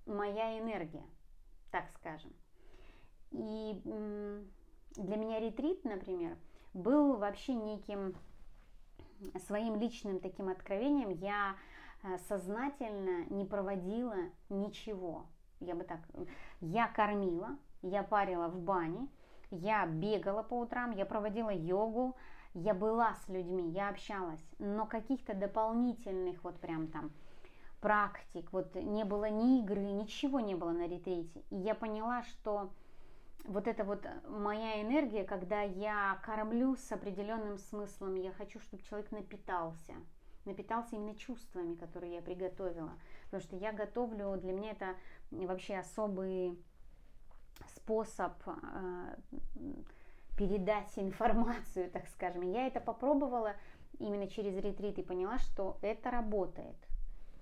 моя 0.06 0.58
энергия, 0.58 1.06
так 1.72 1.89
скажем. 1.91 2.34
И 3.32 3.79
для 4.96 5.18
меня 5.18 5.39
ретрит, 5.39 5.84
например, 5.84 6.36
был 6.74 7.18
вообще 7.18 7.53
неким 7.53 8.15
своим 9.46 9.75
личным 9.75 10.20
таким 10.20 10.50
откровением. 10.50 11.10
Я 11.10 11.56
Э, 11.56 11.60
сознательно 12.27 13.25
не 13.29 13.46
проводила 13.46 14.15
ничего. 14.50 15.25
Я 15.60 15.75
бы 15.75 15.84
так, 15.84 16.00
я 16.62 16.88
кормила, 16.88 17.58
я 17.82 18.03
парила 18.03 18.48
в 18.48 18.60
бане, 18.60 19.08
я 19.51 19.86
бегала 19.86 20.44
по 20.44 20.60
утрам, 20.60 20.91
я 20.91 21.06
проводила 21.06 21.50
йогу, 21.50 22.15
я 22.53 22.74
была 22.74 23.15
с 23.15 23.27
людьми, 23.27 23.70
я 23.70 23.89
общалась, 23.89 24.44
но 24.58 24.86
каких-то 24.86 25.34
дополнительных 25.34 26.44
вот 26.44 26.60
прям 26.60 26.88
там 26.88 27.12
практик, 27.82 28.51
вот 28.51 28.75
не 28.75 29.03
было 29.03 29.29
ни 29.29 29.60
игры, 29.60 29.82
ничего 29.82 30.39
не 30.39 30.56
было 30.56 30.72
на 30.72 30.88
ретрите. 30.88 31.44
И 31.50 31.56
я 31.56 31.75
поняла, 31.75 32.24
что 32.24 32.72
вот 33.46 33.68
это 33.68 33.84
вот 33.84 34.06
моя 34.27 34.82
энергия, 34.82 35.24
когда 35.24 35.62
я 35.62 36.20
кормлю 36.24 36.75
с 36.75 36.91
определенным 36.91 37.58
смыслом, 37.58 38.15
я 38.15 38.32
хочу, 38.32 38.60
чтобы 38.60 38.84
человек 38.84 39.12
напитался, 39.12 39.94
напитался 40.50 40.96
именно 40.96 41.15
чувствами, 41.15 41.75
которые 41.75 42.15
я 42.15 42.22
приготовила. 42.22 42.91
Потому 43.25 43.41
что 43.41 43.56
я 43.56 43.72
готовлю, 43.72 44.38
для 44.38 44.51
меня 44.51 44.72
это 44.72 44.96
вообще 45.32 45.77
особый 45.77 46.58
способ 47.75 48.34
э, 48.46 49.15
передать 50.38 50.91
информацию, 50.98 51.89
так 51.91 52.08
скажем. 52.08 52.41
Я 52.41 52.68
это 52.68 52.79
попробовала 52.79 53.53
именно 54.00 54.27
через 54.27 54.56
ретрит 54.63 54.98
и 54.98 55.03
поняла, 55.03 55.38
что 55.39 55.77
это 55.82 56.12
работает. 56.12 56.77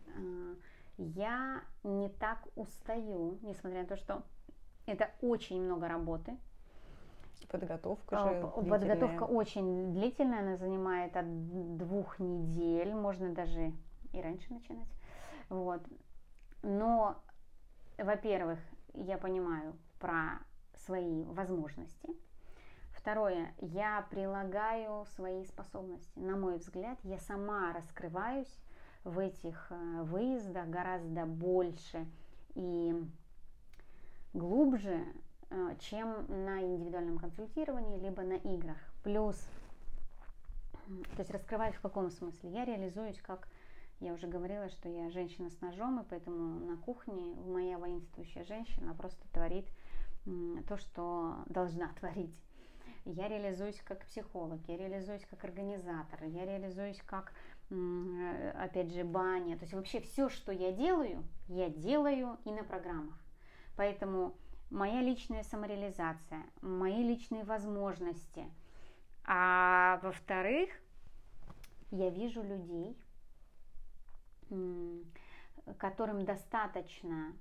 Э, 0.08 0.56
я 0.98 1.64
не 1.84 2.10
так 2.10 2.48
устаю, 2.56 3.38
несмотря 3.42 3.82
на 3.82 3.88
то, 3.88 3.98
что 3.98 4.24
это 4.86 5.12
очень 5.22 5.62
много 5.62 5.88
работы. 5.88 6.38
Подготовка 7.46 8.18
же 8.18 8.30
а, 8.30 8.48
Подготовка 8.48 9.24
очень 9.24 9.94
длительная, 9.94 10.40
она 10.40 10.58
занимает 10.58 11.16
от 11.16 11.78
двух 11.78 12.20
недель, 12.20 12.94
можно 12.94 13.34
даже 13.34 13.72
и 14.12 14.22
раньше 14.22 14.54
начинать. 14.54 14.90
Вот. 15.50 15.82
Но, 16.64 17.16
во-первых, 17.98 18.60
я 18.94 19.18
понимаю 19.18 19.76
про 20.00 20.40
свои 20.76 21.24
возможности. 21.26 22.10
Второе, 22.92 23.54
я 23.60 24.06
прилагаю 24.10 25.06
свои 25.16 25.46
способности. 25.46 26.20
На 26.20 26.36
мой 26.36 26.58
взгляд, 26.58 26.98
я 27.04 27.18
сама 27.20 27.72
раскрываюсь 27.72 28.54
в 29.04 29.20
этих 29.20 29.68
э, 29.70 30.02
выездах 30.04 30.68
гораздо 30.68 31.26
больше 31.26 32.06
и 32.56 32.94
глубже, 34.34 35.06
чем 35.80 36.26
на 36.28 36.62
индивидуальном 36.62 37.18
консультировании, 37.18 38.00
либо 38.00 38.24
на 38.24 38.36
играх. 38.36 38.78
Плюс, 39.04 39.38
то 40.88 41.20
есть 41.20 41.32
раскрываюсь 41.32 41.76
в 41.76 41.82
каком 41.82 42.10
смысле? 42.10 42.50
Я 42.52 42.66
реализуюсь 42.66 43.20
как, 43.22 43.48
я 44.00 44.14
уже 44.14 44.28
говорила, 44.28 44.70
что 44.70 44.90
я 44.90 45.10
женщина 45.10 45.50
с 45.50 45.62
ножом, 45.62 46.02
и 46.02 46.06
поэтому 46.10 46.60
на 46.60 46.78
кухне 46.78 47.36
моя 47.46 47.78
воинствующая 47.78 48.44
женщина 48.44 48.94
просто 48.94 49.26
творит 49.32 49.68
то, 50.68 50.78
что 50.78 51.44
должна 51.48 51.94
творить. 52.00 52.36
Я 53.06 53.30
реализуюсь 53.30 53.82
как 53.86 54.06
психолог, 54.06 54.60
я 54.68 54.76
реализуюсь 54.76 55.26
как 55.30 55.46
организатор, 55.46 56.26
я 56.26 56.46
реализуюсь 56.46 57.02
как, 57.06 57.32
опять 58.60 58.94
же, 58.94 59.06
баня. 59.06 59.58
То 59.58 59.64
есть 59.64 59.74
вообще 59.74 60.02
все, 60.02 60.28
что 60.28 60.52
я 60.52 60.74
делаю, 60.74 61.24
я 61.48 61.70
делаю 61.70 62.38
и 62.44 62.52
на 62.52 62.66
программах. 62.66 63.18
Поэтому 63.78 64.36
моя 64.70 65.02
личная 65.02 65.44
самореализация, 65.44 66.44
мои 66.62 67.04
личные 67.04 67.44
возможности. 67.44 68.46
А 69.24 70.00
во-вторых, 70.04 70.70
я 71.92 72.10
вижу 72.10 72.42
людей, 72.42 72.98
которым 75.78 76.26
достаточно 76.26 77.34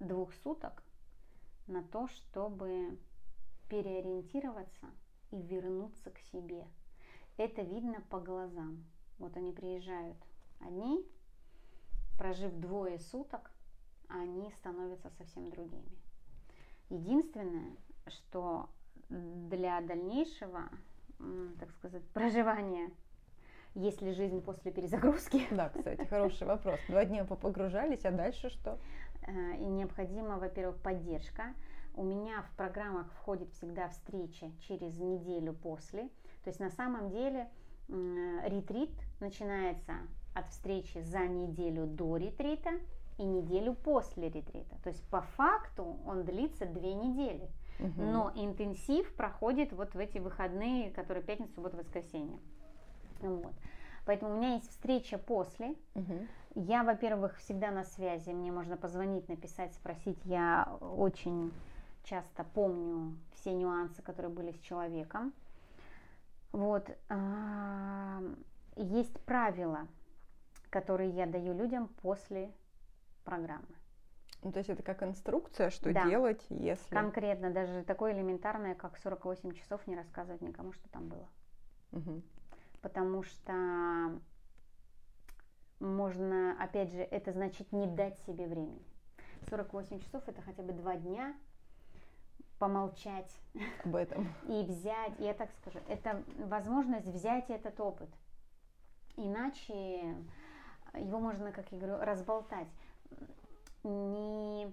двух 0.00 0.32
суток 0.34 0.82
на 1.66 1.82
то, 1.82 2.08
чтобы 2.08 2.98
переориентироваться 3.68 4.86
и 5.30 5.40
вернуться 5.40 6.10
к 6.10 6.18
себе. 6.18 6.66
Это 7.36 7.62
видно 7.62 8.00
по 8.10 8.20
глазам. 8.20 8.84
Вот 9.18 9.36
они 9.36 9.52
приезжают 9.52 10.18
одни, 10.60 11.04
прожив 12.18 12.52
двое 12.54 12.98
суток, 12.98 13.50
они 14.08 14.50
становятся 14.52 15.10
совсем 15.10 15.50
другими. 15.50 16.03
Единственное, 16.90 17.76
что 18.06 18.68
для 19.08 19.80
дальнейшего, 19.80 20.68
так 21.58 21.70
сказать, 21.72 22.02
проживания 22.10 22.90
есть 23.74 24.02
ли 24.02 24.12
жизнь 24.12 24.40
после 24.40 24.70
перезагрузки? 24.70 25.42
Да, 25.50 25.68
кстати, 25.68 26.04
хороший 26.04 26.46
вопрос. 26.46 26.78
Два 26.88 27.04
дня 27.04 27.24
погружались, 27.24 28.04
а 28.04 28.12
дальше 28.12 28.48
что? 28.48 28.78
Э, 29.26 29.56
и 29.56 29.64
необходима, 29.64 30.38
во-первых, 30.38 30.80
поддержка. 30.80 31.54
У 31.96 32.04
меня 32.04 32.42
в 32.42 32.56
программах 32.56 33.12
входит 33.12 33.50
всегда 33.52 33.88
встреча 33.88 34.50
через 34.60 34.98
неделю 34.98 35.54
после. 35.54 36.08
То 36.44 36.50
есть 36.50 36.60
на 36.60 36.70
самом 36.70 37.10
деле 37.10 37.48
ретрит 37.88 38.90
начинается 39.20 39.92
от 40.34 40.48
встречи 40.48 40.98
за 40.98 41.26
неделю 41.26 41.86
до 41.86 42.16
ретрита 42.16 42.70
и 43.18 43.24
неделю 43.24 43.74
после 43.74 44.28
ретрита. 44.28 44.76
То 44.82 44.90
есть 44.90 45.02
по 45.08 45.20
факту 45.20 45.98
он 46.06 46.24
длится 46.24 46.66
две 46.66 46.94
недели. 46.94 47.48
Угу. 47.80 48.02
Но 48.02 48.32
интенсив 48.34 49.14
проходит 49.14 49.72
вот 49.72 49.94
в 49.94 49.98
эти 49.98 50.18
выходные, 50.18 50.90
которые 50.90 51.22
пятница, 51.22 51.54
суббота, 51.54 51.76
воскресенье. 51.76 52.38
Вот. 53.20 53.52
Поэтому 54.06 54.34
у 54.34 54.36
меня 54.36 54.54
есть 54.54 54.70
встреча 54.70 55.18
после. 55.18 55.74
Угу. 55.94 56.26
Я, 56.56 56.84
во-первых, 56.84 57.38
всегда 57.38 57.70
на 57.70 57.84
связи. 57.84 58.30
Мне 58.30 58.52
можно 58.52 58.76
позвонить, 58.76 59.28
написать, 59.28 59.74
спросить. 59.74 60.18
Я 60.24 60.76
очень 60.80 61.52
часто 62.04 62.44
помню 62.44 63.16
все 63.32 63.52
нюансы, 63.52 64.02
которые 64.02 64.32
были 64.32 64.52
с 64.52 64.58
человеком. 64.60 65.32
Вот. 66.52 66.88
А, 67.08 68.20
есть 68.76 69.18
правила, 69.24 69.88
которые 70.70 71.10
я 71.10 71.26
даю 71.26 71.54
людям 71.54 71.88
после 72.02 72.52
программы. 73.24 73.66
Ну, 74.42 74.52
то 74.52 74.58
есть 74.58 74.68
это 74.68 74.82
как 74.82 75.02
инструкция, 75.02 75.70
что 75.70 75.92
да. 75.92 76.04
делать, 76.06 76.44
если... 76.50 76.94
Конкретно, 76.94 77.50
даже 77.50 77.82
такое 77.82 78.12
элементарное, 78.12 78.74
как 78.74 78.98
48 78.98 79.54
часов 79.54 79.86
не 79.86 79.96
рассказывать 79.96 80.42
никому, 80.42 80.72
что 80.72 80.86
там 80.90 81.08
было. 81.08 81.28
Угу. 81.92 82.22
Потому 82.82 83.22
что 83.22 84.20
можно, 85.80 86.62
опять 86.62 86.92
же, 86.92 87.00
это 87.00 87.32
значит 87.32 87.72
не 87.72 87.86
дать 87.86 88.18
себе 88.20 88.46
времени. 88.46 88.84
48 89.48 90.00
часов 90.00 90.22
это 90.26 90.42
хотя 90.42 90.62
бы 90.62 90.72
два 90.72 90.96
дня 90.96 91.34
помолчать 92.58 93.34
об 93.84 93.96
этом 93.96 94.28
и 94.48 94.62
взять, 94.64 95.18
я 95.18 95.32
так 95.34 95.50
скажу, 95.52 95.78
это 95.88 96.22
возможность 96.38 97.06
взять 97.06 97.50
этот 97.50 97.80
опыт. 97.80 98.10
Иначе 99.16 100.16
его 100.94 101.18
можно, 101.20 101.52
как 101.52 101.70
я 101.72 101.78
говорю, 101.78 101.98
разболтать 102.04 102.68
не, 103.82 104.64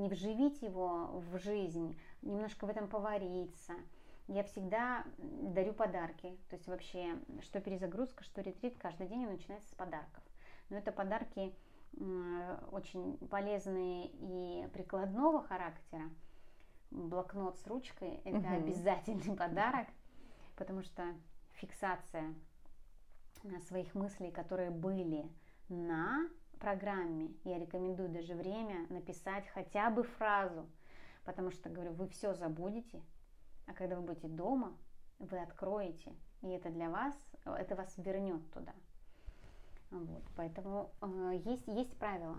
не 0.00 0.08
вживить 0.08 0.62
его 0.62 1.22
в 1.30 1.38
жизнь, 1.38 1.98
немножко 2.22 2.66
в 2.66 2.70
этом 2.70 2.88
повариться. 2.88 3.74
Я 4.28 4.44
всегда 4.44 5.04
дарю 5.18 5.72
подарки. 5.72 6.38
То 6.48 6.56
есть 6.56 6.68
вообще, 6.68 7.18
что 7.42 7.60
перезагрузка, 7.60 8.22
что 8.24 8.40
ретрит, 8.40 8.78
каждый 8.78 9.08
день 9.08 9.26
начинается 9.26 9.68
с 9.68 9.74
подарков. 9.74 10.22
Но 10.68 10.78
это 10.78 10.92
подарки 10.92 11.52
очень 12.70 13.18
полезные 13.28 14.10
и 14.12 14.68
прикладного 14.72 15.42
характера. 15.42 16.08
Блокнот 16.90 17.58
с 17.58 17.66
ручкой– 17.66 18.20
это 18.24 18.38
угу. 18.38 18.54
обязательный 18.54 19.36
подарок, 19.36 19.88
потому 20.56 20.82
что 20.82 21.04
фиксация 21.54 22.34
своих 23.68 23.94
мыслей, 23.94 24.30
которые 24.30 24.70
были 24.70 25.28
на 25.68 26.28
программе 26.60 27.30
я 27.44 27.58
рекомендую 27.58 28.08
даже 28.10 28.34
время 28.34 28.86
написать 28.88 29.48
хотя 29.48 29.90
бы 29.90 30.04
фразу, 30.04 30.66
потому 31.24 31.50
что, 31.50 31.68
говорю, 31.68 31.92
вы 31.92 32.06
все 32.08 32.34
забудете, 32.34 33.02
а 33.66 33.72
когда 33.72 33.96
вы 33.96 34.02
будете 34.02 34.28
дома, 34.28 34.76
вы 35.18 35.38
откроете, 35.40 36.12
и 36.42 36.48
это 36.48 36.70
для 36.70 36.88
вас, 36.88 37.14
это 37.44 37.74
вас 37.74 37.92
вернет 37.96 38.48
туда. 38.52 38.72
Вот, 39.90 40.22
поэтому 40.36 40.92
э, 41.02 41.40
есть, 41.44 41.66
есть 41.66 41.96
правила. 41.98 42.36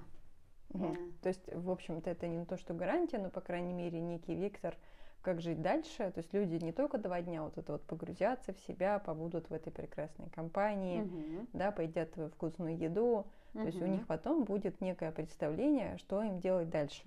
Угу. 0.70 0.86
Э. 0.86 0.96
То 1.22 1.30
есть, 1.30 1.54
в 1.54 1.70
общем-то, 1.70 2.10
это 2.10 2.28
не 2.28 2.46
то, 2.46 2.56
что 2.58 2.74
гарантия, 2.74 3.18
но, 3.18 3.30
по 3.30 3.42
крайней 3.42 3.74
мере, 3.74 4.00
некий 4.00 4.36
вектор, 4.36 4.78
как 5.22 5.42
жить 5.42 5.62
дальше. 5.62 6.12
То 6.12 6.20
есть 6.20 6.34
люди 6.34 6.64
не 6.64 6.72
только 6.72 6.98
два 6.98 7.22
дня 7.22 7.44
вот 7.44 7.58
это 7.58 7.74
вот 7.74 7.84
погрузятся 7.84 8.54
в 8.54 8.60
себя, 8.62 9.00
побудут 9.00 9.50
в 9.50 9.54
этой 9.54 9.72
прекрасной 9.72 10.30
компании, 10.30 11.02
угу. 11.02 11.48
да, 11.54 11.72
поедят 11.72 12.16
вкусную 12.34 12.78
еду, 12.78 13.28
то 13.54 13.64
есть 13.64 13.82
у 13.82 13.86
них 13.86 14.08
потом 14.08 14.44
будет 14.44 14.82
некое 14.82 15.12
представление, 15.12 15.98
что 15.98 16.24
им 16.24 16.40
делать 16.40 16.70
дальше. 16.70 17.04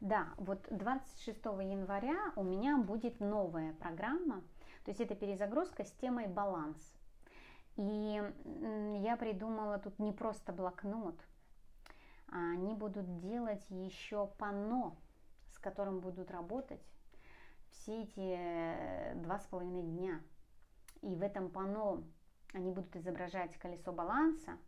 Да, 0.00 0.28
вот 0.36 0.66
26 0.70 1.44
января 1.44 2.32
у 2.36 2.42
меня 2.42 2.78
будет 2.78 3.20
новая 3.20 3.72
программа, 3.74 4.42
то 4.84 4.90
есть 4.90 5.00
это 5.00 5.14
перезагрузка 5.14 5.84
с 5.84 5.92
темой 5.92 6.26
баланс. 6.26 6.76
И 7.76 8.22
я 9.02 9.16
придумала 9.16 9.78
тут 9.78 9.98
не 9.98 10.12
просто 10.12 10.52
блокнот, 10.52 11.18
а 12.28 12.52
они 12.52 12.74
будут 12.74 13.18
делать 13.18 13.64
еще 13.70 14.28
панно, 14.38 14.96
с 15.48 15.58
которым 15.58 16.00
будут 16.00 16.30
работать 16.30 16.82
все 17.70 18.02
эти 18.02 18.36
э, 18.38 19.14
два 19.16 19.38
с 19.38 19.46
половиной 19.46 19.82
дня. 19.82 20.20
И 21.02 21.14
в 21.14 21.22
этом 21.22 21.50
панно 21.50 22.04
они 22.52 22.70
будут 22.70 22.94
изображать 22.96 23.56
колесо 23.58 23.92
баланса, 23.92 24.58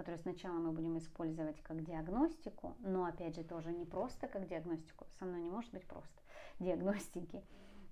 которую 0.00 0.18
сначала 0.18 0.54
мы 0.54 0.72
будем 0.72 0.96
использовать 0.96 1.60
как 1.60 1.84
диагностику, 1.84 2.74
но 2.78 3.04
опять 3.04 3.36
же 3.36 3.44
тоже 3.44 3.70
не 3.70 3.84
просто 3.84 4.28
как 4.28 4.48
диагностику, 4.48 5.06
со 5.18 5.26
мной 5.26 5.42
не 5.42 5.50
может 5.50 5.70
быть 5.72 5.86
просто 5.86 6.22
диагностики. 6.58 7.44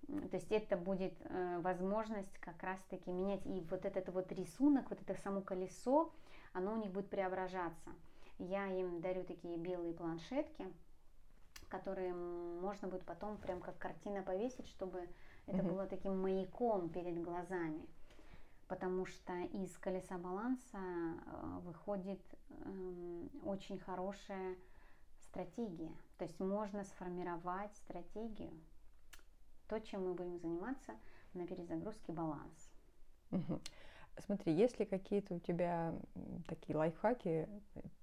То 0.07 0.37
есть 0.37 0.51
это 0.51 0.79
будет 0.79 1.13
э, 1.21 1.59
возможность 1.61 2.39
как 2.39 2.63
раз-таки 2.63 3.11
менять 3.11 3.45
и 3.45 3.61
вот 3.71 3.85
этот 3.85 4.09
вот 4.09 4.33
рисунок, 4.33 4.89
вот 4.89 5.03
это 5.03 5.21
само 5.21 5.43
колесо, 5.43 6.11
оно 6.55 6.73
у 6.73 6.77
них 6.77 6.91
будет 6.93 7.11
преображаться. 7.11 7.91
Я 8.39 8.69
им 8.69 9.03
дарю 9.03 9.23
такие 9.25 9.59
белые 9.59 9.93
планшетки, 9.93 10.65
которые 11.69 12.15
можно 12.15 12.89
будет 12.89 13.05
потом 13.05 13.37
прям 13.37 13.61
как 13.61 13.77
картина 13.77 14.23
повесить, 14.23 14.67
чтобы 14.69 15.11
это 15.47 15.59
mm-hmm. 15.59 15.69
было 15.69 15.87
таким 15.87 16.19
маяком 16.23 16.89
перед 16.89 17.21
глазами 17.21 17.87
потому 18.69 19.07
что 19.07 19.33
из 19.53 19.77
колеса 19.79 20.19
баланса 20.19 20.79
э, 20.79 21.59
выходит 21.63 22.21
эм, 22.51 23.31
очень 23.45 23.79
хорошая 23.79 24.57
стратегия. 25.21 25.93
То 26.19 26.25
есть 26.25 26.39
можно 26.39 26.85
сформировать 26.85 27.75
стратегию, 27.77 28.53
то, 29.69 29.81
чем 29.81 30.07
мы 30.07 30.15
будем 30.15 30.39
заниматься 30.39 30.93
на 31.35 31.47
перезагрузке 31.47 32.13
баланс. 32.13 32.71
Смотри, 34.21 34.53
есть 34.53 34.79
ли 34.81 34.85
какие-то 34.85 35.35
у 35.35 35.39
тебя 35.39 35.95
такие 36.49 36.77
лайфхаки, 36.77 37.49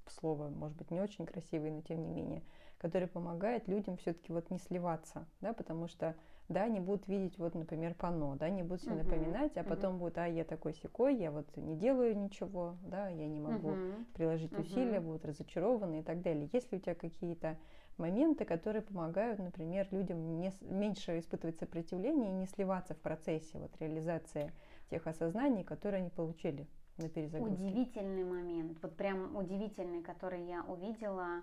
слово, 0.07 0.49
может 0.49 0.77
быть, 0.77 0.89
не 0.89 1.01
очень 1.01 1.25
красивые, 1.25 1.73
но 1.73 1.81
тем 1.81 2.01
не 2.01 2.07
менее, 2.07 2.41
которые 2.77 3.07
помогают 3.07 3.67
людям 3.67 3.97
все-таки 3.97 4.31
вот 4.31 4.49
не 4.49 4.57
сливаться, 4.59 5.27
да, 5.41 5.53
потому 5.53 5.87
что 5.87 6.15
да, 6.47 6.63
они 6.63 6.79
будут 6.79 7.07
видеть, 7.07 7.37
вот, 7.39 7.55
например, 7.55 7.95
пано, 7.95 8.35
да, 8.35 8.49
не 8.49 8.61
будут 8.61 8.83
себе 8.83 8.93
uh-huh. 8.93 9.03
напоминать, 9.03 9.57
а 9.57 9.63
потом 9.63 9.95
uh-huh. 9.95 9.99
будут, 9.99 10.17
а 10.19 10.27
я 10.27 10.43
такой 10.43 10.73
секой, 10.73 11.15
я 11.15 11.31
вот 11.31 11.47
не 11.57 11.75
делаю 11.75 12.15
ничего, 12.15 12.77
да, 12.83 13.09
я 13.09 13.27
не 13.27 13.39
могу 13.39 13.69
uh-huh. 13.69 14.05
приложить 14.13 14.51
uh-huh. 14.51 14.61
усилия, 14.61 14.99
будут 14.99 15.25
разочарованы 15.25 16.01
и 16.01 16.03
так 16.03 16.21
далее. 16.21 16.47
Есть 16.53 16.71
ли 16.71 16.77
у 16.77 16.81
тебя 16.81 16.93
какие-то 16.93 17.57
моменты, 17.97 18.45
которые 18.45 18.83
помогают, 18.83 19.39
например, 19.39 19.87
людям 19.89 20.39
не, 20.39 20.51
меньше 20.61 21.17
испытывать 21.19 21.57
сопротивление 21.57 22.29
и 22.29 22.33
не 22.33 22.45
сливаться 22.45 22.93
в 22.93 22.99
процессе 22.99 23.57
вот, 23.57 23.71
реализации 23.79 24.51
тех 24.89 25.07
осознаний, 25.07 25.63
которые 25.63 26.01
они 26.01 26.09
получили 26.11 26.67
на 26.97 27.09
перезагрузке? 27.09 27.55
Удивительный 27.55 28.23
момент, 28.23 28.77
вот 28.83 28.95
прям 28.95 29.35
удивительный, 29.35 30.03
который 30.03 30.45
я 30.45 30.63
увидела 30.63 31.41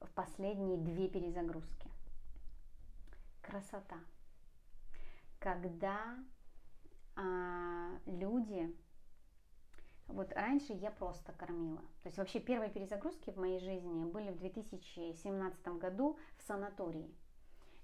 в 0.00 0.10
последние 0.12 0.76
две 0.76 1.08
перезагрузки 1.08 1.88
красота. 3.48 3.96
Когда 5.38 6.16
а, 7.16 7.90
люди, 8.06 8.74
вот 10.06 10.32
раньше 10.32 10.72
я 10.72 10.90
просто 10.90 11.32
кормила. 11.32 11.80
То 12.02 12.06
есть 12.06 12.18
вообще 12.18 12.40
первые 12.40 12.70
перезагрузки 12.70 13.30
в 13.30 13.36
моей 13.36 13.60
жизни 13.60 14.04
были 14.04 14.30
в 14.30 14.38
2017 14.38 15.68
году 15.78 16.18
в 16.36 16.42
санатории, 16.42 17.14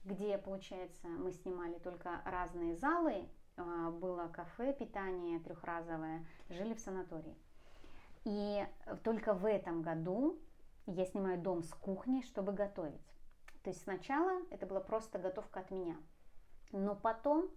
где, 0.05 0.37
получается, 0.39 1.07
мы 1.09 1.33
снимали 1.33 1.79
только 1.79 2.21
разные 2.25 2.77
залы, 2.77 3.29
а, 3.57 3.91
было 3.91 4.29
кафе, 4.29 4.73
питание 4.73 5.39
трехразовое, 5.41 6.27
жили 6.49 6.75
в 6.75 6.81
санатории. 6.81 7.37
И 8.25 8.67
только 9.03 9.35
в 9.35 9.47
этом 9.47 9.83
году 9.83 10.39
я 10.87 11.05
снимаю 11.05 11.41
дом 11.41 11.63
с 11.63 11.71
кухней, 11.75 12.23
чтобы 12.23 12.53
готовить. 12.53 13.14
То 13.65 13.71
есть 13.71 13.83
сначала 13.83 14.43
это 14.51 14.67
была 14.67 14.81
просто 14.81 15.19
готовка 15.19 15.61
от 15.61 15.71
меня. 15.71 15.97
Но 16.71 16.95
потом 16.95 17.49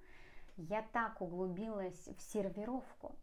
я 0.56 0.82
так 0.94 1.22
углубилась 1.22 2.08
в 2.08 2.22
сервировку. 2.22 3.16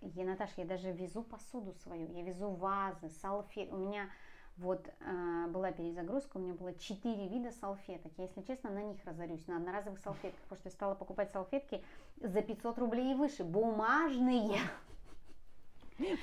Я, 0.00 0.24
Наташа, 0.24 0.54
я 0.56 0.64
даже 0.64 0.90
везу 0.90 1.22
посуду 1.22 1.72
свою, 1.74 2.12
я 2.12 2.22
везу 2.24 2.50
вазы, 2.50 3.08
салфет. 3.08 3.72
У 3.72 3.76
меня 3.76 4.10
Вот 4.56 4.86
э, 5.00 5.46
была 5.48 5.70
перезагрузка, 5.72 6.36
у 6.36 6.40
меня 6.40 6.54
было 6.54 6.74
4 6.74 7.28
вида 7.28 7.52
салфеток. 7.52 8.12
Я, 8.18 8.24
если 8.24 8.42
честно, 8.42 8.70
на 8.70 8.82
них 8.82 8.98
разорюсь, 9.04 9.46
на 9.46 9.56
одноразовых 9.56 10.00
салфетках, 10.00 10.40
потому 10.42 10.58
что 10.58 10.68
я 10.68 10.72
стала 10.72 10.94
покупать 10.94 11.30
салфетки 11.30 11.82
за 12.16 12.42
500 12.42 12.78
рублей 12.78 13.12
и 13.12 13.14
выше, 13.14 13.44
бумажные. 13.44 14.58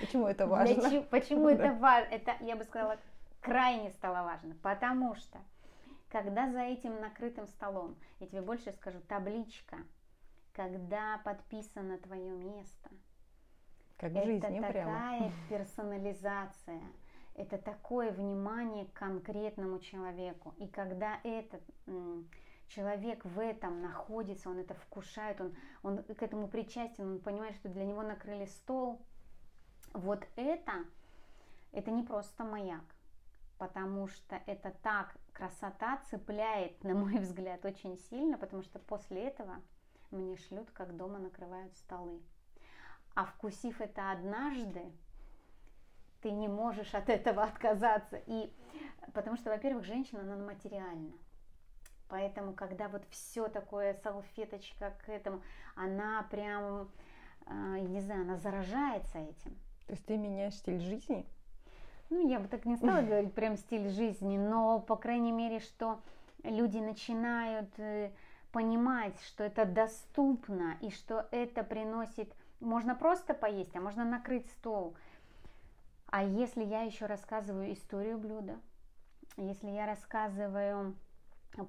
Почему 0.02 0.28
это 0.28 0.46
важно? 0.46 0.90
Для, 0.90 1.02
почему 1.04 1.48
это 1.48 1.72
важно? 1.74 2.10
Это, 2.10 2.36
я 2.42 2.56
бы 2.56 2.66
сказала, 2.66 2.98
крайне 3.40 3.90
стало 3.92 4.24
важно, 4.24 4.56
потому 4.62 5.16
что 5.16 5.40
когда 6.10 6.52
за 6.52 6.62
этим 6.62 7.00
накрытым 7.00 7.48
столом, 7.48 7.96
я 8.20 8.28
тебе 8.28 8.42
больше 8.42 8.72
скажу, 8.74 9.00
табличка, 9.02 9.78
когда 10.54 11.20
подписано 11.24 11.98
твое 12.00 12.32
место, 12.32 12.90
как 13.98 14.12
в 14.12 14.16
это 14.16 14.26
жизни 14.26 14.60
такая 14.60 14.72
прямо. 14.72 15.32
персонализация, 15.50 16.82
это 17.36 17.58
такое 17.58 18.12
внимание 18.12 18.86
к 18.86 18.94
конкретному 18.94 19.80
человеку. 19.80 20.54
И 20.58 20.68
когда 20.68 21.20
этот 21.24 21.62
человек 22.68 23.24
в 23.26 23.40
этом 23.40 23.82
находится, 23.82 24.50
он 24.50 24.60
это 24.60 24.74
вкушает, 24.74 25.40
он, 25.42 25.56
он 25.84 26.04
к 26.04 26.22
этому 26.22 26.48
причастен, 26.48 27.14
он 27.14 27.20
понимает, 27.20 27.56
что 27.56 27.70
для 27.70 27.86
него 27.86 28.02
накрыли 28.02 28.46
стол, 28.46 29.02
вот 29.94 30.28
это, 30.36 30.86
это 31.72 31.92
не 31.92 32.04
просто 32.04 32.44
маяк, 32.44 32.84
потому 33.58 34.08
что 34.08 34.40
это 34.46 34.72
так, 34.84 35.16
красота 35.40 36.02
цепляет, 36.10 36.84
на 36.84 36.94
мой 36.94 37.18
взгляд, 37.20 37.64
очень 37.66 37.98
сильно, 38.10 38.38
потому 38.38 38.62
что 38.64 38.78
после 38.80 39.28
этого 39.28 39.62
мне 40.12 40.36
шлют, 40.36 40.70
как 40.72 40.96
дома 40.98 41.18
накрывают 41.18 41.76
столы. 41.78 42.22
А 43.16 43.26
вкусив 43.26 43.80
это 43.80 44.12
однажды, 44.12 44.92
ты 46.22 46.32
не 46.32 46.48
можешь 46.48 46.94
от 46.94 47.10
этого 47.10 47.44
отказаться. 47.52 48.18
И 48.28 48.52
потому 49.14 49.38
что, 49.38 49.50
во-первых, 49.50 49.86
женщина, 49.86 50.22
она 50.22 50.36
материальна. 50.36 51.14
Поэтому, 52.10 52.54
когда 52.54 52.90
вот 52.90 53.06
все 53.10 53.48
такое, 53.48 53.94
салфеточка 53.94 54.98
к 55.06 55.10
этому, 55.10 55.42
она 55.76 56.24
прям, 56.32 56.92
я 57.48 57.82
не 57.82 58.02
знаю, 58.02 58.24
она 58.24 58.38
заражается 58.38 59.20
этим. 59.20 59.56
То 59.86 59.94
есть 59.94 60.06
ты 60.06 60.18
меняешь 60.18 60.56
стиль 60.56 60.80
жизни? 60.80 61.26
Ну, 62.10 62.28
я 62.28 62.40
бы 62.40 62.48
так 62.48 62.66
не 62.66 62.76
стала 62.76 63.02
говорить 63.02 63.34
прям 63.34 63.56
стиль 63.56 63.90
жизни, 63.90 64.38
но, 64.38 64.80
по 64.80 64.96
крайней 64.96 65.32
мере, 65.32 65.60
что 65.60 66.00
люди 66.44 66.78
начинают 66.78 67.70
э, 67.78 68.12
понимать, 68.52 69.20
что 69.28 69.44
это 69.44 69.66
доступно 69.66 70.78
и 70.82 70.90
что 70.90 71.28
это 71.32 71.64
приносит... 71.64 72.34
Можно 72.60 72.96
просто 72.96 73.34
поесть, 73.34 73.76
а 73.76 73.80
можно 73.80 74.04
накрыть 74.04 74.50
стол. 74.52 74.96
А 76.08 76.24
если 76.24 76.64
я 76.64 76.82
еще 76.82 77.06
рассказываю 77.06 77.72
историю 77.72 78.18
блюда, 78.18 78.60
если 79.38 79.70
я 79.70 79.86
рассказываю 79.86 80.96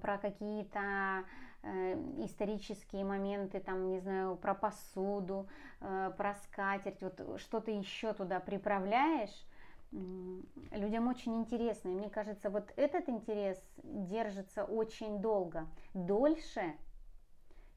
про 0.00 0.18
какие-то 0.18 1.24
э, 1.62 1.94
исторические 2.24 3.04
моменты, 3.04 3.60
там, 3.60 3.90
не 3.90 4.00
знаю, 4.00 4.36
про 4.36 4.54
посуду, 4.54 5.46
э, 5.80 6.12
про 6.16 6.34
скатерть, 6.34 7.02
вот 7.02 7.40
что-то 7.40 7.70
еще 7.70 8.14
туда 8.14 8.40
приправляешь, 8.40 9.44
людям 9.92 11.08
очень 11.08 11.36
интересно. 11.36 11.88
И 11.88 11.94
мне 11.94 12.10
кажется, 12.10 12.50
вот 12.50 12.72
этот 12.76 13.08
интерес 13.08 13.60
держится 13.82 14.64
очень 14.64 15.20
долго, 15.20 15.66
дольше, 15.94 16.74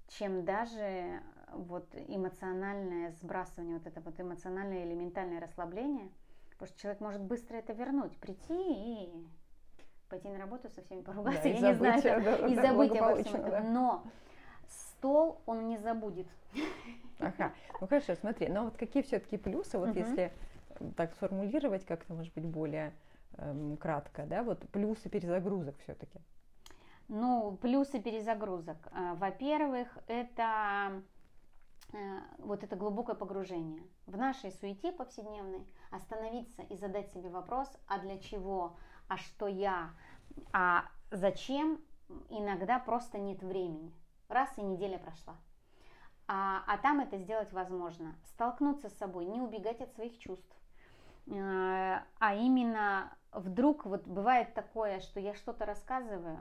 чем 0.08 0.46
даже 0.46 1.22
вот 1.52 1.88
эмоциональное 2.08 3.12
сбрасывание, 3.12 3.78
вот 3.78 3.88
это 3.88 4.02
вот 4.02 4.20
эмоциональное 4.20 4.86
или 4.86 4.94
ментальное 4.94 5.40
расслабление, 5.40 6.10
потому 6.52 6.68
что 6.68 6.80
человек 6.80 7.02
может 7.02 7.22
быстро 7.22 7.58
это 7.58 7.74
вернуть, 7.74 8.18
прийти 8.18 8.54
и 8.54 9.28
пойти 10.10 10.30
на 10.30 10.38
работу 10.38 10.70
со 10.70 10.82
всеми 10.84 11.02
поругаться, 11.02 11.44
да, 11.44 11.50
я 11.50 11.70
не 11.70 11.74
знаю, 11.74 12.02
да, 12.24 12.48
и 12.48 12.56
забыть 12.56 12.96
обо 12.96 13.16
всем 13.16 13.36
этом. 13.36 13.50
Да. 13.50 13.62
Но 13.62 14.04
стол 14.68 15.42
он 15.46 15.68
не 15.68 15.78
забудет. 15.78 16.28
Ага, 17.20 17.54
ну 17.80 17.88
хорошо, 17.88 18.16
смотри, 18.16 18.48
но 18.50 18.66
вот 18.66 18.78
какие 18.78 19.02
все-таки 19.02 19.38
плюсы, 19.38 19.78
вот 19.78 19.90
угу. 19.90 20.00
если 20.00 20.32
так 20.96 21.14
сформулировать 21.14 21.86
как-то, 21.86 22.14
может 22.14 22.34
быть, 22.34 22.46
более 22.46 22.94
эм, 23.38 23.78
кратко, 23.78 24.26
да, 24.26 24.44
вот 24.44 24.68
плюсы 24.70 25.10
перезагрузок 25.10 25.78
все-таки. 25.80 26.20
Ну, 27.08 27.58
плюсы 27.62 28.00
перезагрузок. 28.00 28.78
Э, 28.92 29.14
во-первых, 29.16 29.98
это 30.08 31.04
э, 31.92 32.20
вот 32.40 32.64
это 32.64 32.76
глубокое 32.76 33.16
погружение. 33.16 33.84
В 34.06 34.18
нашей 34.18 34.52
суете 34.52 34.92
повседневной 34.92 35.66
остановиться 35.92 36.62
и 36.64 36.76
задать 36.78 37.12
себе 37.12 37.30
вопрос, 37.30 37.70
а 37.88 38.00
для 38.00 38.18
чего, 38.20 38.78
а 39.08 39.18
что 39.18 39.48
я, 39.48 39.92
а 40.52 40.86
зачем, 41.12 41.80
иногда 42.30 42.80
просто 42.80 43.18
нет 43.18 43.42
времени. 43.44 43.94
Раз 44.30 44.58
и 44.58 44.62
неделя 44.62 44.98
прошла. 44.98 45.36
А, 46.28 46.64
а 46.68 46.78
там 46.78 47.02
это 47.02 47.18
сделать 47.18 47.52
возможно. 47.52 48.16
Столкнуться 48.24 48.90
с 48.90 48.98
собой, 48.98 49.26
не 49.26 49.42
убегать 49.42 49.82
от 49.82 49.94
своих 49.94 50.18
чувств. 50.18 50.56
Э, 51.28 52.02
а 52.20 52.36
именно 52.36 53.16
вдруг 53.32 53.86
вот 53.86 54.08
бывает 54.08 54.54
такое, 54.54 55.00
что 55.00 55.20
я 55.20 55.34
что-то 55.34 55.66
рассказываю, 55.66 56.40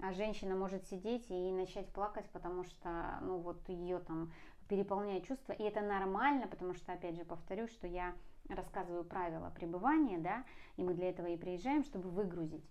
а 0.00 0.12
женщина 0.12 0.54
может 0.54 0.86
сидеть 0.86 1.30
и 1.30 1.52
начать 1.52 1.90
плакать, 1.92 2.28
потому 2.30 2.64
что, 2.64 3.18
ну 3.22 3.38
вот 3.38 3.68
ее 3.68 4.00
там 4.00 4.32
переполняет 4.68 5.26
чувство, 5.26 5.52
и 5.52 5.62
это 5.62 5.80
нормально, 5.80 6.46
потому 6.46 6.74
что, 6.74 6.92
опять 6.92 7.16
же, 7.16 7.24
повторю, 7.24 7.68
что 7.68 7.86
я 7.86 8.14
рассказываю 8.48 9.04
правила 9.04 9.50
пребывания, 9.50 10.18
да, 10.18 10.44
и 10.76 10.82
мы 10.82 10.94
для 10.94 11.10
этого 11.10 11.26
и 11.26 11.36
приезжаем, 11.36 11.84
чтобы 11.84 12.10
выгрузить. 12.10 12.64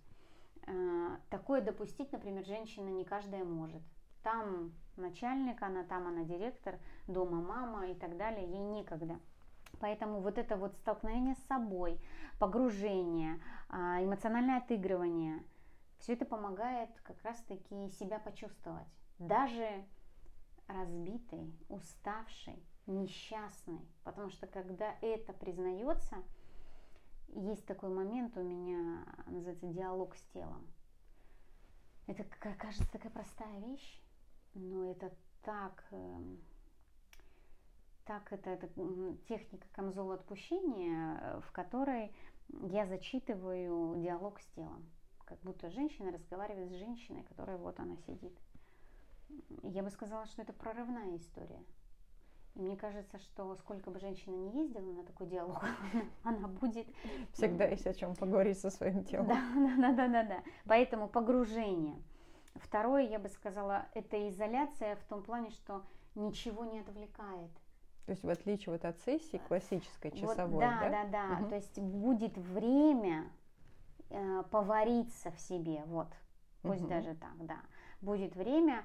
Э, 0.66 1.16
такое 1.30 1.60
допустить, 1.60 2.12
например, 2.12 2.44
женщина 2.44 2.88
не 2.88 3.04
каждая 3.04 3.44
может. 3.44 3.82
Там 4.22 4.72
начальник, 4.96 5.62
она 5.62 5.84
там, 5.84 6.06
она 6.06 6.24
директор, 6.24 6.78
дома 7.06 7.40
мама 7.42 7.88
и 7.88 7.94
так 7.94 8.16
далее, 8.16 8.46
ей 8.46 8.58
некогда. 8.58 9.18
Поэтому 9.80 10.20
вот 10.20 10.38
это 10.38 10.56
вот 10.56 10.76
столкновение 10.76 11.34
с 11.34 11.46
собой, 11.46 12.00
погружение, 12.38 13.40
а, 13.68 14.02
эмоциональное 14.02 14.58
отыгрывание, 14.58 15.42
все 15.98 16.14
это 16.14 16.24
помогает 16.24 16.90
как 17.02 17.22
раз-таки 17.22 17.88
себя 17.90 18.18
почувствовать. 18.18 18.86
Даже 19.18 19.84
разбитой, 20.66 21.54
уставшей, 21.68 22.62
несчастной. 22.86 23.80
Потому 24.02 24.30
что 24.30 24.46
когда 24.46 24.94
это 25.00 25.32
признается, 25.32 26.16
есть 27.28 27.66
такой 27.66 27.90
момент 27.90 28.36
у 28.36 28.42
меня, 28.42 29.04
называется 29.26 29.66
диалог 29.66 30.14
с 30.14 30.22
телом. 30.32 30.66
Это 32.06 32.24
кажется 32.24 32.90
такая 32.92 33.10
простая 33.10 33.60
вещь, 33.60 34.02
но 34.54 34.90
это 34.90 35.10
так 35.42 35.84
эм, 35.90 36.38
так 38.04 38.32
это, 38.32 38.50
это 38.50 38.68
техника 39.28 39.66
камзола 39.72 40.14
отпущения, 40.14 41.18
э, 41.20 41.40
в 41.40 41.52
которой 41.52 42.12
я 42.48 42.86
зачитываю 42.86 43.96
диалог 44.00 44.40
с 44.40 44.46
телом. 44.54 44.84
Как 45.24 45.38
будто 45.40 45.70
женщина 45.70 46.12
разговаривает 46.12 46.70
с 46.70 46.74
женщиной, 46.74 47.24
которая 47.24 47.56
вот 47.56 47.80
она 47.80 47.96
сидит. 48.06 48.36
Я 49.62 49.82
бы 49.82 49.90
сказала, 49.90 50.26
что 50.26 50.42
это 50.42 50.52
прорывная 50.52 51.16
история. 51.16 51.62
И 52.54 52.60
мне 52.60 52.76
кажется, 52.76 53.18
что 53.18 53.56
сколько 53.56 53.90
бы 53.90 53.98
женщина 53.98 54.36
не 54.36 54.62
ездила 54.62 54.92
на 54.92 55.04
такой 55.04 55.26
диалог, 55.26 55.64
она 56.22 56.46
будет... 56.46 56.86
Всегда 57.32 57.64
есть 57.66 57.86
о 57.86 57.94
чем 57.94 58.14
поговорить 58.14 58.58
со 58.58 58.70
своим 58.70 59.02
телом. 59.04 59.26
Да, 59.26 59.40
да, 59.78 59.92
да, 59.92 60.08
да, 60.08 60.22
да. 60.22 60.42
Поэтому 60.66 61.08
погружение. 61.08 62.00
Второе, 62.54 63.02
я 63.08 63.18
бы 63.18 63.28
сказала, 63.28 63.88
это 63.94 64.28
изоляция 64.28 64.94
в 64.96 65.04
том 65.04 65.24
плане, 65.24 65.50
что 65.50 65.84
ничего 66.14 66.64
не 66.64 66.80
отвлекает. 66.80 67.50
То 68.06 68.12
есть 68.12 68.22
в 68.22 68.28
отличие 68.28 68.72
вот 68.72 68.84
от 68.84 68.98
сессии 69.00 69.40
классической 69.48 70.10
часовой, 70.10 70.54
вот, 70.54 70.60
да? 70.60 70.80
Да, 70.80 70.90
да, 70.90 71.04
да. 71.04 71.40
Угу. 71.40 71.48
То 71.48 71.54
есть 71.56 71.78
будет 71.78 72.36
время 72.36 73.30
э, 74.10 74.42
повариться 74.50 75.30
в 75.30 75.40
себе, 75.40 75.82
вот. 75.86 76.08
Пусть 76.62 76.82
угу. 76.82 76.88
даже 76.88 77.14
так, 77.14 77.46
да. 77.46 77.60
Будет 78.00 78.36
время 78.36 78.84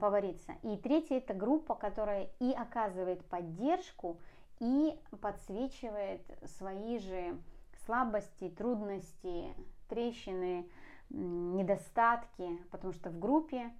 повариться. 0.00 0.54
И 0.62 0.76
третье 0.76 1.16
это 1.16 1.34
группа, 1.34 1.74
которая 1.74 2.30
и 2.38 2.52
оказывает 2.52 3.24
поддержку, 3.26 4.20
и 4.60 4.98
подсвечивает 5.20 6.22
свои 6.56 6.98
же 6.98 7.36
слабости, 7.84 8.48
трудности, 8.48 9.54
трещины, 9.88 10.68
недостатки, 11.10 12.58
потому 12.70 12.92
что 12.92 13.10
в 13.10 13.18
группе 13.18 13.70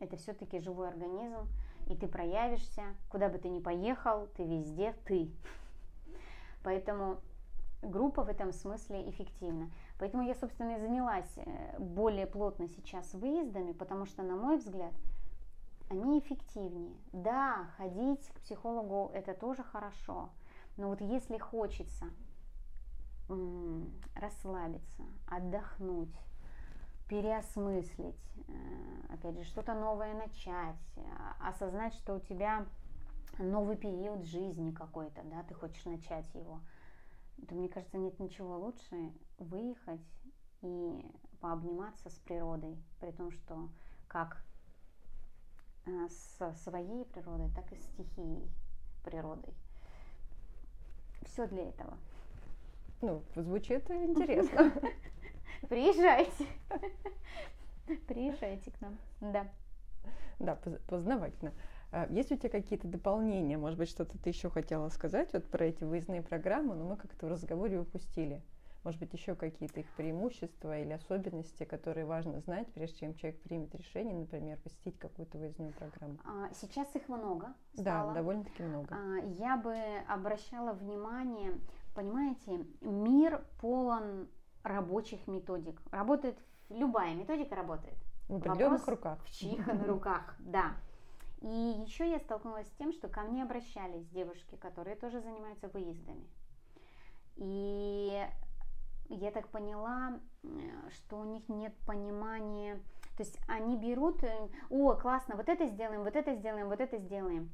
это 0.00 0.16
все-таки 0.16 0.60
живой 0.60 0.88
организм, 0.88 1.48
и 1.88 1.96
ты 1.96 2.06
проявишься, 2.08 2.82
куда 3.08 3.28
бы 3.28 3.38
ты 3.38 3.48
ни 3.48 3.60
поехал, 3.60 4.28
ты 4.36 4.44
везде 4.44 4.94
ты. 5.04 5.30
Поэтому 6.62 7.18
группа 7.82 8.22
в 8.22 8.28
этом 8.28 8.52
смысле 8.52 9.08
эффективна. 9.10 9.70
Поэтому 9.98 10.22
я, 10.22 10.34
собственно, 10.34 10.76
и 10.76 10.80
занялась 10.80 11.32
э, 11.36 11.78
более 11.78 12.26
плотно 12.26 12.68
сейчас 12.68 13.12
выездами, 13.14 13.72
потому 13.72 14.06
что, 14.06 14.22
на 14.22 14.36
мой 14.36 14.56
взгляд, 14.56 14.92
они 15.90 16.18
эффективнее. 16.18 16.96
Да, 17.12 17.66
ходить 17.76 18.26
к 18.28 18.40
психологу 18.40 19.10
это 19.14 19.34
тоже 19.34 19.62
хорошо, 19.62 20.30
но 20.76 20.88
вот 20.88 21.00
если 21.00 21.38
хочется 21.38 22.06
расслабиться, 24.14 25.02
отдохнуть, 25.26 26.14
переосмыслить, 27.08 28.20
э, 28.48 29.14
опять 29.14 29.36
же, 29.36 29.44
что-то 29.44 29.74
новое 29.74 30.14
начать, 30.14 30.76
а, 30.96 31.48
осознать, 31.48 31.94
что 31.94 32.16
у 32.16 32.20
тебя 32.20 32.66
новый 33.38 33.76
период 33.76 34.24
жизни 34.24 34.70
какой-то, 34.70 35.22
да, 35.24 35.42
ты 35.42 35.54
хочешь 35.54 35.84
начать 35.84 36.32
его, 36.34 36.60
то, 37.48 37.54
мне 37.54 37.68
кажется, 37.68 37.98
нет 37.98 38.18
ничего 38.18 38.58
лучше 38.58 39.12
выехать 39.38 40.00
и 40.62 41.04
пообниматься 41.40 42.08
с 42.08 42.18
природой, 42.20 42.76
при 43.00 43.10
том, 43.10 43.30
что 43.30 43.68
как 44.08 44.42
э, 45.86 46.08
со 46.36 46.52
своей 46.54 47.04
природой, 47.06 47.50
так 47.54 47.70
и 47.72 47.76
с 47.76 47.82
стихией 47.82 48.50
природой. 49.04 49.52
Все 51.22 51.46
для 51.46 51.68
этого. 51.68 51.98
Ну, 53.00 53.22
звучит 53.34 53.90
интересно. 53.90 54.72
Приезжайте. 55.68 56.46
Приезжайте 58.06 58.70
к 58.70 58.80
нам. 58.80 58.98
Да. 59.20 59.46
Да, 60.38 60.58
познавательно. 60.88 61.52
А 61.92 62.06
есть 62.10 62.32
у 62.32 62.36
тебя 62.36 62.50
какие-то 62.50 62.88
дополнения? 62.88 63.56
Может 63.56 63.78
быть, 63.78 63.88
что-то 63.88 64.18
ты 64.18 64.30
еще 64.30 64.50
хотела 64.50 64.88
сказать 64.88 65.32
вот 65.32 65.44
про 65.44 65.66
эти 65.66 65.84
выездные 65.84 66.22
программы, 66.22 66.74
но 66.74 66.84
мы 66.84 66.96
как-то 66.96 67.26
в 67.26 67.28
разговоре 67.30 67.78
упустили. 67.78 68.42
Может 68.82 69.00
быть, 69.00 69.14
еще 69.14 69.34
какие-то 69.34 69.80
их 69.80 69.86
преимущества 69.96 70.78
или 70.78 70.92
особенности, 70.92 71.64
которые 71.64 72.04
важно 72.04 72.40
знать, 72.40 72.70
прежде 72.74 72.98
чем 72.98 73.14
человек 73.14 73.40
примет 73.40 73.74
решение, 73.74 74.14
например, 74.14 74.58
посетить 74.58 74.98
какую-то 74.98 75.38
выездную 75.38 75.72
программу? 75.72 76.18
А, 76.24 76.52
сейчас 76.52 76.94
их 76.94 77.08
много. 77.08 77.54
Стало. 77.72 78.12
Да, 78.12 78.20
довольно-таки 78.20 78.62
много. 78.62 78.94
А, 78.94 79.24
я 79.38 79.56
бы 79.56 79.74
обращала 80.06 80.74
внимание, 80.74 81.58
понимаете, 81.94 82.66
мир 82.82 83.42
полон 83.58 84.28
рабочих 84.64 85.28
методик. 85.28 85.80
Работает, 85.92 86.36
любая 86.68 87.14
методика 87.14 87.54
работает. 87.54 87.96
В 88.28 88.36
определенных 88.36 88.80
Вопрос 88.80 88.88
руках. 88.88 89.24
В 89.24 89.30
чьих 89.30 89.66
на 89.66 89.84
руках, 89.86 90.34
да. 90.40 90.72
И 91.40 91.46
еще 91.46 92.10
я 92.10 92.18
столкнулась 92.18 92.66
с 92.66 92.76
тем, 92.78 92.92
что 92.92 93.06
ко 93.08 93.20
мне 93.20 93.42
обращались 93.42 94.06
девушки, 94.08 94.56
которые 94.56 94.96
тоже 94.96 95.20
занимаются 95.20 95.68
выездами. 95.68 96.26
И 97.36 98.26
я 99.10 99.30
так 99.30 99.48
поняла, 99.48 100.18
что 100.90 101.18
у 101.18 101.24
них 101.24 101.48
нет 101.48 101.74
понимания, 101.86 102.80
то 103.16 103.22
есть 103.22 103.38
они 103.46 103.76
берут, 103.76 104.22
э, 104.24 104.48
о, 104.70 104.94
классно, 104.94 105.36
вот 105.36 105.48
это 105.48 105.66
сделаем, 105.66 106.02
вот 106.02 106.16
это 106.16 106.34
сделаем, 106.34 106.68
вот 106.68 106.80
это 106.80 106.98
сделаем. 106.98 107.50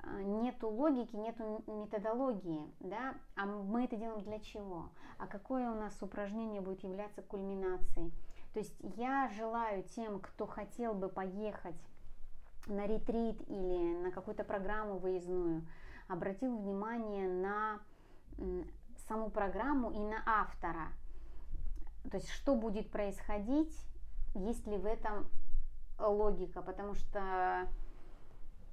А, 0.00 0.22
нету 0.22 0.68
логики, 0.68 1.16
нету 1.16 1.62
методологии, 1.66 2.62
да, 2.80 3.14
а 3.36 3.46
мы 3.46 3.84
это 3.84 3.96
делаем 3.96 4.22
для 4.22 4.38
чего? 4.40 4.90
А 5.18 5.26
какое 5.26 5.70
у 5.70 5.74
нас 5.74 5.96
упражнение 6.00 6.60
будет 6.60 6.82
являться 6.82 7.22
кульминацией? 7.22 8.12
То 8.52 8.60
есть 8.60 8.74
я 8.96 9.28
желаю 9.36 9.82
тем, 9.82 10.20
кто 10.20 10.46
хотел 10.46 10.94
бы 10.94 11.08
поехать 11.08 11.76
на 12.66 12.86
ретрит 12.86 13.40
или 13.48 13.96
на 14.02 14.10
какую-то 14.10 14.44
программу 14.44 14.98
выездную, 14.98 15.66
обратил 16.06 16.56
внимание 16.56 17.28
на 17.28 17.80
саму 19.08 19.30
программу 19.30 19.90
и 19.90 19.98
на 19.98 20.22
автора. 20.26 20.88
То 22.10 22.16
есть 22.16 22.30
что 22.30 22.54
будет 22.54 22.90
происходить, 22.90 23.74
есть 24.34 24.66
ли 24.66 24.76
в 24.76 24.86
этом 24.86 25.28
логика, 25.98 26.62
потому 26.62 26.94
что 26.94 27.68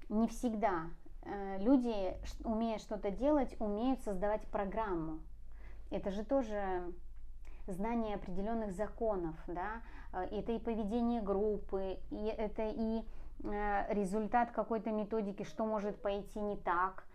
не 0.09 0.27
всегда 0.27 0.83
э, 1.04 1.04
люди, 1.59 2.15
умея 2.43 2.77
что-то 2.77 3.11
делать, 3.11 3.55
умеют 3.59 4.01
создавать 4.01 4.45
программу. 4.47 5.19
Это 5.89 6.11
же 6.11 6.23
тоже 6.23 6.93
знание 7.67 8.15
определенных 8.15 8.73
законов, 8.73 9.35
да, 9.47 9.81
э, 10.13 10.25
это 10.39 10.51
и 10.51 10.59
поведение 10.59 11.21
группы, 11.21 11.97
и 12.11 12.25
это 12.25 12.63
и 12.67 13.03
э, 13.43 13.93
результат 13.93 14.51
какой-то 14.51 14.91
методики, 14.91 15.43
что 15.43 15.65
может 15.65 16.01
пойти 16.01 16.39
не 16.39 16.57
так, 16.57 17.05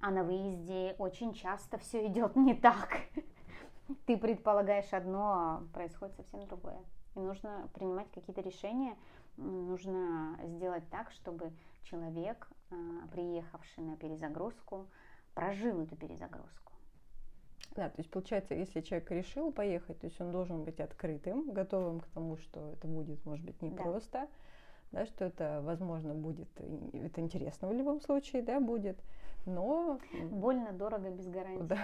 а 0.00 0.10
на 0.10 0.24
выезде 0.24 0.94
очень 0.98 1.34
часто 1.34 1.78
все 1.78 2.06
идет 2.06 2.36
не 2.36 2.54
так. 2.54 3.02
Ты 4.06 4.16
предполагаешь 4.16 4.92
одно, 4.92 5.32
а 5.32 5.62
происходит 5.72 6.16
совсем 6.16 6.46
другое. 6.46 6.78
И 7.16 7.20
нужно 7.20 7.68
принимать 7.74 8.10
какие-то 8.12 8.40
решения, 8.40 8.96
нужно 9.36 10.38
сделать 10.44 10.88
так, 10.90 11.10
чтобы 11.10 11.52
человек, 11.82 12.48
а, 12.70 12.74
приехавший 13.12 13.84
на 13.84 13.96
перезагрузку, 13.96 14.86
прожил 15.34 15.80
эту 15.80 15.96
перезагрузку. 15.96 16.72
Да, 17.76 17.88
то 17.88 17.98
есть 17.98 18.10
получается, 18.10 18.54
если 18.54 18.80
человек 18.80 19.10
решил 19.10 19.52
поехать, 19.52 20.00
то 20.00 20.06
есть 20.06 20.20
он 20.20 20.32
должен 20.32 20.64
быть 20.64 20.80
открытым, 20.80 21.52
готовым 21.52 22.00
к 22.00 22.06
тому, 22.08 22.36
что 22.36 22.72
это 22.72 22.88
будет, 22.88 23.24
может 23.24 23.44
быть, 23.44 23.62
непросто, 23.62 24.28
да. 24.90 25.00
да, 25.00 25.06
что 25.06 25.24
это, 25.26 25.60
возможно, 25.62 26.14
будет, 26.14 26.48
это 26.92 27.20
интересно 27.20 27.68
в 27.68 27.72
любом 27.72 28.00
случае, 28.00 28.42
да, 28.42 28.58
будет, 28.58 28.98
но... 29.46 30.00
Больно, 30.30 30.72
дорого, 30.72 31.10
без 31.10 31.28
гарантии. 31.28 31.66
Да. 31.66 31.78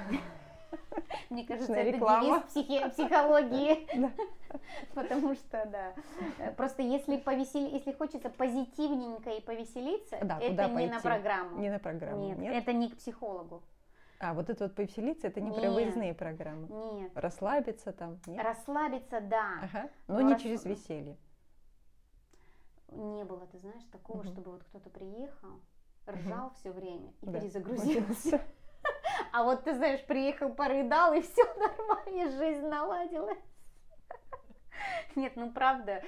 Мне 1.30 1.44
кажется, 1.44 1.72
это 1.72 1.90
реклама. 1.90 2.24
девиз 2.24 2.42
психи- 2.52 2.90
психологии. 2.90 3.88
Потому 4.94 5.34
что, 5.34 5.66
да. 5.66 6.52
Просто 6.56 6.82
если 6.82 7.16
повесели, 7.16 7.70
если 7.70 7.92
хочется 7.92 8.30
позитивненько 8.30 9.30
и 9.30 9.40
повеселиться, 9.40 10.18
да, 10.22 10.38
это 10.40 10.68
не 10.68 10.86
на 10.86 11.00
программу. 11.00 11.58
Не 11.58 11.70
на 11.70 11.78
программу. 11.78 12.26
Нет, 12.26 12.38
Нет, 12.38 12.54
это 12.54 12.72
не 12.72 12.90
к 12.90 12.96
психологу. 12.96 13.62
А, 14.18 14.32
вот 14.32 14.48
это 14.48 14.64
вот 14.64 14.74
повеселиться, 14.74 15.26
это 15.26 15.40
не 15.40 15.50
нет, 15.50 15.60
про 15.60 15.70
выездные 15.70 16.14
программы? 16.14 16.68
Нет. 16.68 17.12
Расслабиться 17.14 17.92
там? 17.92 18.18
Нет? 18.26 18.42
Расслабиться, 18.42 19.20
да. 19.20 19.60
Ага. 19.62 19.90
Но, 20.08 20.14
Но 20.14 20.20
не 20.22 20.32
рас... 20.32 20.42
через 20.42 20.64
веселье. 20.64 21.18
Не 22.88 23.24
было, 23.24 23.46
ты 23.46 23.58
знаешь, 23.58 23.84
такого, 23.92 24.20
угу. 24.20 24.28
чтобы 24.28 24.52
вот 24.52 24.64
кто-то 24.64 24.88
приехал, 24.88 25.60
ржал 26.08 26.46
угу. 26.46 26.54
все 26.54 26.70
время 26.70 27.12
и 27.20 27.26
да. 27.26 27.40
перезагрузился. 27.40 28.40
А 29.36 29.42
вот 29.42 29.64
ты 29.64 29.74
знаешь, 29.74 30.02
приехал, 30.06 30.48
порыдал, 30.48 31.12
и 31.12 31.20
все 31.20 31.44
нормально, 31.58 32.30
жизнь 32.30 32.66
наладилась. 32.68 33.36
Нет, 35.14 35.34
ну 35.36 35.52
правда, 35.52 36.02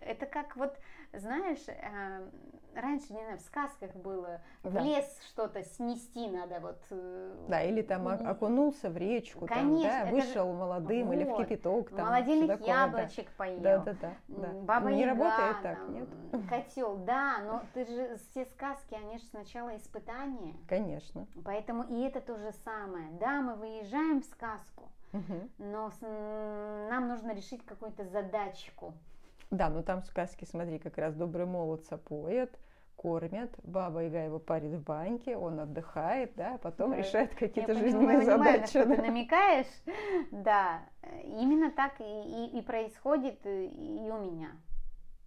это 0.00 0.26
как 0.26 0.54
вот, 0.54 0.78
знаешь, 1.12 1.66
э, 1.66 2.30
раньше, 2.74 3.12
не 3.12 3.20
знаю, 3.20 3.38
в 3.38 3.42
сказках 3.42 3.94
было, 3.94 4.40
да. 4.62 4.70
в 4.70 4.84
лес 4.84 5.18
что-то 5.28 5.62
снести 5.62 6.28
надо 6.28 6.60
вот. 6.60 6.78
Э, 6.90 7.46
да, 7.48 7.62
или 7.62 7.82
там 7.82 8.08
окунулся 8.08 8.90
в 8.90 8.96
речку, 8.96 9.46
Конечно, 9.46 9.88
там, 9.88 10.08
да, 10.08 10.12
вышел 10.12 10.52
же... 10.52 10.58
молодым 10.58 11.06
вот. 11.08 11.12
или 11.14 11.24
в 11.24 11.36
кипяток. 11.36 11.90
Там, 11.90 12.06
Молодильных 12.06 12.58
такое, 12.58 12.74
яблочек 12.74 13.26
да. 13.26 13.32
поел. 13.36 13.60
Да, 13.60 13.78
да, 13.78 13.94
да. 14.00 14.12
да. 14.28 14.48
Баба 14.62 14.92
не 14.92 15.00
Яга, 15.00 15.24
работает 15.24 15.62
так, 15.62 15.88
нет? 15.88 16.08
Котел, 16.48 16.96
да, 16.96 17.38
но 17.44 17.62
ты 17.72 17.86
же, 17.86 18.16
все 18.30 18.44
сказки, 18.46 18.94
они 18.94 19.18
же 19.18 19.24
сначала 19.24 19.76
испытания. 19.76 20.54
Конечно. 20.68 21.26
Поэтому 21.44 21.84
и 21.84 22.00
это 22.02 22.20
то 22.20 22.36
же 22.36 22.52
самое. 22.64 23.08
Да, 23.20 23.40
мы 23.40 23.54
выезжаем 23.54 24.22
в 24.22 24.24
сказку, 24.24 24.90
угу. 25.12 25.48
но 25.58 25.90
с, 25.90 26.00
нам 26.00 27.08
нужно 27.08 27.34
решить 27.34 27.64
какую-то 27.64 28.04
задачку. 28.04 28.94
Да, 29.56 29.70
но 29.70 29.82
там 29.82 30.02
в 30.02 30.06
сказке, 30.06 30.46
смотри, 30.46 30.78
как 30.78 30.98
раз 30.98 31.14
добрый 31.14 31.46
молодца 31.46 31.96
поет, 31.96 32.58
кормят, 32.96 33.54
баба 33.62 34.02
Яга 34.02 34.24
его 34.24 34.38
парит 34.40 34.72
в 34.72 34.82
баньке, 34.82 35.36
он 35.36 35.60
отдыхает, 35.60 36.34
да, 36.34 36.54
а 36.54 36.58
потом 36.58 36.90
да. 36.90 36.96
решает 36.96 37.34
какие-то 37.34 37.74
жизненные 37.74 38.18
понимаю, 38.18 38.38
задачи. 38.38 38.60
На 38.60 38.66
что 38.66 38.86
да. 38.86 38.96
ты 38.96 39.02
намекаешь, 39.02 39.82
да, 40.32 40.82
именно 41.22 41.70
так 41.70 42.00
и, 42.00 42.04
и, 42.04 42.58
и 42.58 42.62
происходит 42.62 43.40
и 43.44 44.10
у 44.10 44.18
меня. 44.18 44.50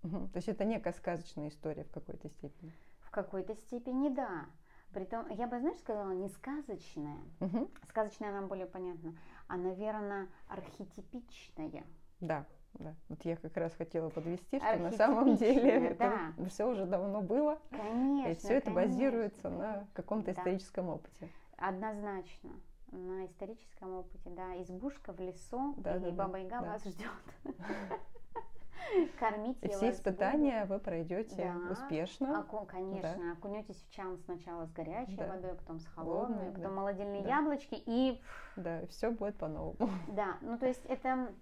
Угу. 0.04 0.28
То 0.28 0.38
есть 0.38 0.50
это 0.50 0.66
некая 0.66 0.94
сказочная 0.94 1.48
история 1.48 1.84
в 1.84 1.92
какой-то 1.92 2.30
степени. 2.30 2.74
В 3.00 3.12
какой-то 3.12 3.56
степени, 3.56 4.10
да. 4.10 4.46
Притом, 4.94 5.30
я 5.30 5.48
бы, 5.48 5.60
знаешь, 5.60 5.80
сказала, 5.80 6.12
не 6.12 6.30
сказочная. 6.30 7.20
Угу. 7.40 7.70
Сказочная 7.90 8.32
нам 8.32 8.48
более 8.48 8.68
понятна, 8.68 9.16
а, 9.48 9.58
наверное, 9.58 10.28
архетипичная. 10.50 11.86
Да, 12.20 12.46
да. 12.80 12.96
Вот 13.10 13.24
я 13.26 13.36
как 13.36 13.56
раз 13.58 13.74
хотела 13.74 14.10
подвести, 14.10 14.60
что 14.60 14.78
на 14.78 14.92
самом 14.92 15.36
деле 15.36 15.96
да. 15.96 16.32
это 16.36 16.50
все 16.50 16.70
уже 16.70 16.86
давно 16.86 17.22
было. 17.22 17.60
Конечно. 17.72 18.32
И 18.32 18.36
все 18.36 18.54
это 18.56 18.72
конечно. 18.72 18.74
базируется 18.74 19.50
на 19.50 19.88
каком-то 19.94 20.28
да. 20.28 20.32
историческом 20.34 20.90
опыте. 20.90 21.30
Однозначно. 21.58 22.52
На 22.92 23.26
историческом 23.26 23.96
опыте, 23.96 24.30
да. 24.30 24.62
Избушка 24.62 25.12
в 25.12 25.20
лесу, 25.20 25.74
да, 25.78 25.98
и 25.98 26.00
да, 26.00 26.12
Баба 26.12 26.38
Яга 26.38 26.62
да. 26.62 26.72
вас 26.72 26.84
ждет. 26.86 27.12
Кормить 29.20 29.58
И 29.62 29.68
все 29.68 29.90
испытания 29.90 30.62
буду. 30.62 30.76
вы 30.76 30.80
пройдете 30.80 31.54
да. 31.54 31.72
успешно. 31.74 32.40
Оку, 32.40 32.66
конечно, 32.66 33.16
да. 33.18 33.32
окунетесь 33.34 33.76
в 33.76 33.92
чан 33.92 34.18
сначала 34.20 34.66
с 34.66 34.72
горячей 34.72 35.18
да. 35.18 35.28
водой, 35.28 35.56
потом 35.56 35.80
с 35.80 35.86
холодной, 35.88 36.36
Холодной, 36.36 36.54
потом 36.54 36.70
да. 36.70 36.82
молодильные 36.82 37.22
да. 37.24 37.30
яблочки 37.30 37.84
и... 37.86 38.22
Да, 38.56 38.86
все 38.88 39.12
будет 39.12 39.36
по-новому. 39.38 39.90
Да, 40.08 40.38
ну 40.42 40.58
то 40.58 40.68
есть 40.68 40.86
это 40.86 41.34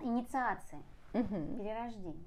инициация, 0.00 0.82
угу. 1.12 1.56
перерождение. 1.58 2.24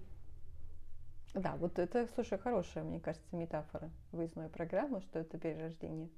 Да, 1.33 1.55
вот 1.57 1.77
это, 1.77 2.07
слушай, 2.15 2.37
хорошая, 2.39 2.83
мне 2.83 2.99
кажется, 2.99 3.35
метафора 3.35 3.91
выездной 4.11 4.49
программы, 4.49 5.01
что 5.01 5.19
это 5.19 5.37
перерождение. 5.37 6.09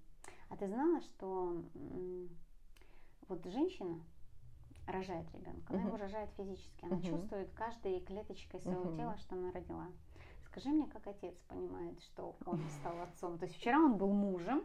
А 0.49 0.55
ты 0.55 0.67
знала, 0.67 1.01
что 1.01 1.63
вот 3.27 3.45
женщина 3.45 3.99
рожает 4.87 5.25
ребенка. 5.33 5.73
Она 5.73 5.79
Мгм. 5.79 5.87
его 5.87 5.97
рожает 5.97 6.29
физически. 6.37 6.85
Она 6.85 6.95
Мгм. 6.95 7.03
чувствует 7.03 7.51
каждой 7.51 7.99
клеточкой 8.01 8.61
своего 8.61 8.85
Мгм. 8.85 8.95
тела, 8.95 9.17
что 9.17 9.35
она 9.35 9.51
родила. 9.51 9.87
Скажи 10.45 10.69
мне, 10.69 10.87
как 10.87 11.07
отец 11.07 11.35
понимает, 11.47 12.01
что 12.01 12.35
он 12.45 12.59
стал 12.79 12.99
отцом. 13.01 13.37
То 13.37 13.45
есть 13.45 13.57
вчера 13.57 13.77
он 13.77 13.97
был 13.97 14.11
мужем, 14.11 14.63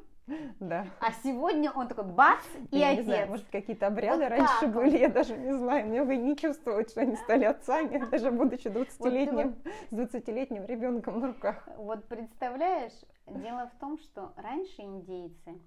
Да. 0.59 0.87
а 1.01 1.13
сегодня 1.23 1.71
он 1.71 1.87
такой 1.87 2.05
бац 2.05 2.41
и 2.73 2.79
я 2.79 2.89
отец. 2.91 2.99
не 2.99 3.05
знаю, 3.05 3.29
может, 3.29 3.47
какие-то 3.49 3.87
обряды 3.87 4.25
Вот 4.25 4.31
раньше 4.31 4.67
были, 4.67 4.91
вот. 4.91 5.01
я 5.01 5.09
даже 5.09 5.37
не 5.37 5.53
знаю. 5.57 5.87
Мне 5.87 6.03
бы 6.03 6.17
не 6.17 6.37
чувствовать, 6.37 6.91
что 6.91 7.03
они 7.03 7.17
стали 7.17 7.45
отцами, 7.45 8.05
даже 8.11 8.31
будучи 8.33 8.67
20-летним, 8.67 9.55
с 9.91 9.93
20-летним 9.93 10.65
ребенком 10.65 11.21
на 11.21 11.29
руках. 11.29 11.69
Вот 11.77 12.09
представляешь, 12.09 12.93
дело 13.27 13.71
в 13.75 13.79
том, 13.79 13.99
что 13.99 14.33
раньше 14.37 14.83
индейцы, 14.83 15.61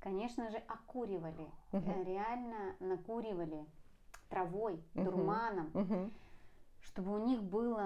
конечно 0.00 0.48
же, 0.50 0.58
окуривали, 0.68 1.48
э, 1.72 1.80
реально 2.04 2.76
накуривали 2.78 3.66
травой, 4.28 4.80
дурманом, 4.94 5.70
Мгм. 5.74 6.12
чтобы 6.82 7.14
у 7.14 7.24
них 7.26 7.42
было, 7.42 7.84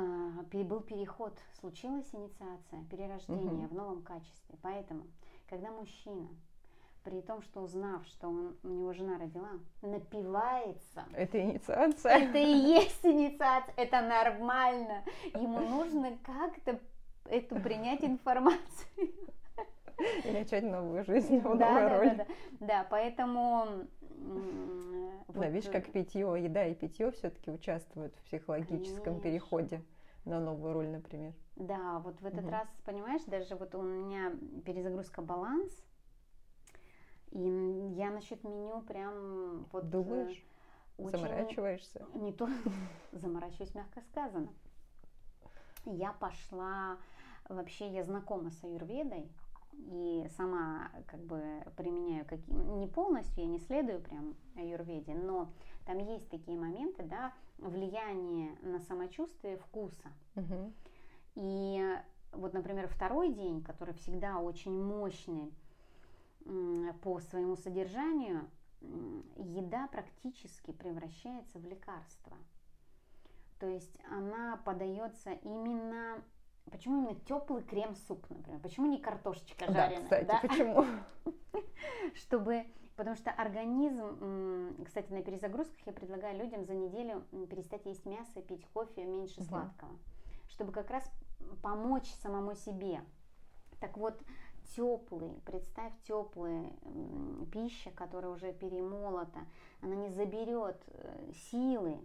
был 0.53 0.81
переход, 0.81 1.39
случилась 1.61 2.09
инициация, 2.15 2.85
перерождение 2.91 3.67
Мгм. 3.67 3.69
в 3.69 3.75
новом 3.75 4.03
качестве. 4.03 4.57
Поэтому, 4.63 5.05
когда 5.49 5.71
мужчина, 5.71 6.29
при 7.05 7.21
том, 7.23 7.43
что 7.43 7.61
узнав, 7.63 8.07
что 8.07 8.29
он, 8.29 8.57
у 8.63 8.69
него 8.69 8.93
жена 8.93 9.19
родила, 9.19 9.51
напивается, 9.83 11.05
Это 11.15 11.41
инициация. 11.41 12.19
это 12.19 12.39
и 12.39 12.47
есть 12.47 13.05
инициация, 13.05 13.75
это 13.77 14.01
нормально. 14.03 15.03
Ему 15.35 15.61
нужно 15.61 16.19
как-то 16.25 16.79
эту 17.25 17.57
принять 17.61 18.05
информацию. 18.05 18.89
И 20.25 20.31
начать 20.31 20.63
новую 20.65 21.03
жизнь, 21.05 21.41
Да, 21.41 21.49
новую 21.49 21.59
да, 21.59 21.89
роль. 21.99 22.09
да, 22.09 22.15
да, 22.15 22.27
да, 22.61 22.87
поэтому 22.89 23.67
м, 24.01 25.11
Да, 25.29 25.41
вот, 25.41 25.47
видишь, 25.47 25.71
как 25.71 25.91
питье, 25.91 26.21
еда 26.39 26.67
и 26.67 26.75
питье 26.75 27.11
все-таки 27.11 27.51
участвуют 27.51 28.15
в 28.15 28.23
психологическом 28.27 29.03
Конечно. 29.03 29.21
переходе 29.21 29.83
на 30.29 30.41
новую 30.41 30.73
роль, 30.75 30.89
например. 30.89 31.33
Да, 31.57 31.99
вот 32.01 32.21
в 32.21 32.27
этот 32.27 32.43
Мгм. 32.43 32.51
раз, 32.51 32.69
понимаешь, 32.85 33.23
даже 33.27 33.57
вот 33.57 33.75
у 33.75 33.83
меня 33.83 34.33
перезагрузка 34.65 35.23
баланс, 35.23 35.73
и 37.31 37.41
я 37.97 38.11
насчет 38.11 38.45
меню 38.45 38.83
прям 38.83 39.65
вот 39.73 39.85
э, 39.85 39.89
Думаешь, 39.89 40.45
очень- 40.99 41.11
заморачиваешься. 41.19 42.07
Не 42.15 42.33
то 42.33 42.47
заморачиваюсь, 43.13 43.75
мягко 43.75 44.01
сказано. 44.03 44.53
Я 45.85 46.13
пошла, 46.13 46.99
вообще 47.49 47.89
я 47.89 48.05
знакома 48.05 48.51
с 48.51 48.63
аюрведой, 48.63 49.29
и 49.79 50.27
сама 50.37 50.91
как 51.07 51.21
бы 51.21 51.41
применяю 51.77 52.27
какие 52.27 52.55
не 52.55 52.87
полностью, 52.87 53.45
я 53.45 53.49
не 53.49 53.59
следую 53.59 54.01
прям 54.01 54.37
аюрведе, 54.57 55.15
но 55.15 55.53
там 55.87 55.99
есть 55.99 56.29
такие 56.29 56.59
моменты, 56.59 57.03
да, 57.05 57.33
влияние 57.59 58.57
на 58.63 58.81
самочувствие 58.81 59.57
вкуса. 59.57 60.09
Мгм. 60.35 60.75
И 61.37 61.97
вот, 62.33 62.53
например, 62.53 62.89
второй 62.89 63.33
день, 63.33 63.63
который 63.63 63.95
всегда 63.95 64.39
очень 64.39 64.73
мощный 64.83 65.53
по 67.03 67.21
своему 67.21 67.57
содержанию, 67.57 68.49
еда 68.81 69.89
практически 69.89 70.73
превращается 70.73 71.59
в 71.59 71.65
лекарство. 71.65 72.37
То 73.59 73.67
есть 73.67 73.99
она 74.11 74.57
подается 74.65 75.33
именно... 75.33 76.23
Почему 76.71 76.99
именно 76.99 77.15
теплый 77.27 77.63
крем-суп, 77.63 78.25
например? 78.31 78.61
Почему 78.61 78.87
не 78.87 78.99
картошечка 78.99 79.67
Да, 79.67 79.73
жареная? 79.73 80.03
кстати, 80.05 80.27
да? 80.27 80.39
почему? 80.43 80.85
Чтобы... 82.15 82.65
Потому 82.97 83.15
что 83.15 83.31
организм... 83.31 84.75
Кстати, 84.85 85.13
на 85.13 85.23
перезагрузках 85.23 85.79
я 85.87 85.93
предлагаю 85.93 86.37
людям 86.37 86.65
за 86.65 86.75
неделю 86.75 87.23
перестать 87.49 87.87
есть 87.87 88.05
мясо, 88.07 88.43
пить 88.43 88.67
кофе, 88.75 89.05
меньше 89.05 89.41
Мгм. 89.41 89.49
сладкого. 89.49 89.91
Чтобы 90.49 90.73
как 90.73 90.91
раз 90.91 91.09
помочь 91.63 92.09
самому 92.23 92.55
себе. 92.57 93.01
Так 93.81 93.97
вот, 93.97 94.21
теплый, 94.75 95.31
представь 95.47 95.93
теплая 96.09 96.73
пища, 97.53 97.93
которая 97.93 98.33
уже 98.33 98.53
перемолота, 98.53 99.47
она 99.81 99.95
не 99.95 100.09
заберет 100.09 100.83
э, 100.89 101.31
силы, 101.51 102.01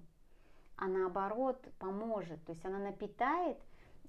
а 0.78 0.88
наоборот 0.88 1.60
поможет. 1.80 2.43
То 2.45 2.52
есть 2.52 2.63
она 2.65 2.78
напитает 2.78 3.58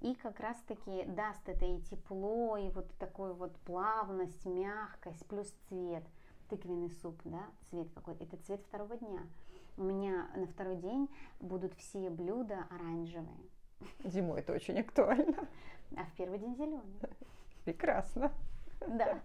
и 0.05 0.15
как 0.17 0.39
раз 0.39 0.61
таки 0.69 1.05
даст 1.07 1.49
это 1.49 1.65
и 1.65 1.81
тепло, 1.81 2.59
и 2.59 2.69
вот 2.69 2.87
такую 2.99 3.33
вот 3.35 3.57
плавность, 3.61 4.45
мягкость, 4.45 5.27
плюс 5.27 5.49
цвет. 5.69 6.05
Тыквенный 6.51 6.91
суп, 6.91 7.19
да, 7.25 7.47
цвет 7.71 7.89
какой. 7.95 8.15
Это 8.17 8.37
цвет 8.37 8.61
второго 8.69 8.99
дня. 8.99 9.23
У 9.79 9.83
меня 9.83 10.29
на 10.37 10.47
второй 10.47 10.77
день 10.77 11.09
будут 11.41 11.73
все 11.77 12.11
блюда 12.11 12.67
оранжевые, 12.71 13.49
Зимой 14.05 14.41
это 14.41 14.53
очень 14.53 14.79
актуально. 14.79 15.49
а 15.97 16.05
в 16.05 16.13
первый 16.13 16.39
день 16.39 16.55
зеленый. 16.55 17.01
Прекрасно. 17.65 18.31
Да. 18.87 19.19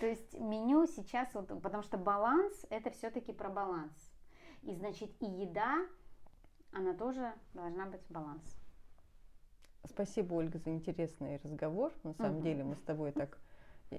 То 0.00 0.06
есть 0.06 0.38
меню 0.38 0.86
сейчас, 0.86 1.32
вот, 1.32 1.48
потому 1.62 1.82
что 1.82 1.96
баланс 1.96 2.66
это 2.68 2.90
все-таки 2.90 3.32
про 3.32 3.48
баланс. 3.48 3.94
И 4.62 4.74
значит 4.74 5.10
и 5.20 5.26
еда, 5.26 5.86
она 6.70 6.92
тоже 6.92 7.32
должна 7.54 7.86
быть 7.86 8.02
баланс. 8.10 8.42
Спасибо, 9.88 10.34
Ольга, 10.34 10.58
за 10.58 10.70
интересный 10.70 11.40
разговор. 11.42 11.92
На 12.02 12.12
самом 12.14 12.36
Мгм. 12.36 12.42
деле 12.44 12.64
мы 12.64 12.76
с 12.76 12.80
тобой 12.80 13.12
так 13.12 13.38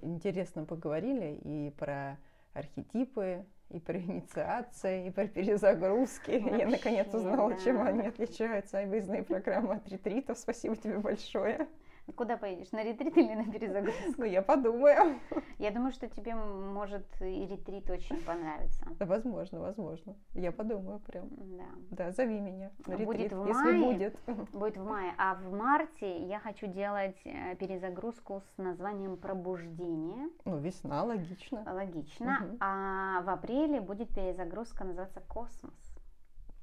интересно 0.02 0.66
поговорили 0.66 1.40
и 1.44 1.72
про 1.78 2.18
архетипы, 2.54 3.46
и 3.70 3.80
про 3.80 3.98
инициации, 4.00 5.08
и 5.08 5.12
про 5.12 5.28
перезагрузки. 5.28 6.32
Я 6.32 6.68
наконец 6.68 7.08
Вообще, 7.08 7.18
узнала, 7.18 7.58
чем 7.60 7.78
да. 7.78 7.86
они 7.88 8.08
отличаются, 8.08 8.84
выездные 8.86 9.24
программы 9.24 9.76
от 9.76 9.88
ретритов. 9.90 10.38
Спасибо 10.38 10.76
тебе 10.76 11.00
большое. 11.00 11.68
Куда 12.16 12.38
поедешь? 12.38 12.72
На 12.72 12.84
ретрит 12.84 13.18
или 13.18 13.34
на 13.34 13.52
перезагрузку? 13.52 14.14
Ну, 14.18 14.24
я 14.26 14.42
подумаю. 14.42 15.20
Я 15.60 15.72
думаю, 15.72 15.92
что 15.92 16.08
тебе 16.08 16.36
может 16.36 17.06
и 17.22 17.46
ретрит 17.46 17.90
очень 17.90 18.18
понравится. 18.24 18.88
Да, 18.98 19.06
возможно, 19.06 19.60
возможно. 19.60 20.16
Я 20.34 20.52
подумаю 20.52 21.00
прям. 21.00 21.28
Да. 21.32 21.66
Да, 21.92 22.12
зови 22.12 22.40
меня 22.40 22.72
на 22.86 22.98
Будет 22.98 23.20
ретрит, 23.20 23.34
в 23.34 23.46
если 23.48 23.72
мае. 23.78 23.94
будет. 23.94 24.20
Будет 24.54 24.78
в 24.78 24.86
мае. 24.86 25.14
А 25.18 25.36
в 25.36 25.52
марте 25.52 26.26
я 26.26 26.40
хочу 26.40 26.68
делать 26.68 27.20
э, 27.26 27.56
перезагрузку 27.56 28.42
с 28.42 28.58
названием 28.58 29.18
«Пробуждение». 29.18 30.30
Ну, 30.46 30.58
весна, 30.58 31.04
логично. 31.04 31.64
Логично. 31.66 32.40
Мгм. 32.40 32.58
А 32.62 33.22
в 33.22 33.30
апреле 33.30 33.82
будет 33.82 34.10
перезагрузка 34.10 34.86
называться 34.86 35.22
«Космос». 35.28 35.74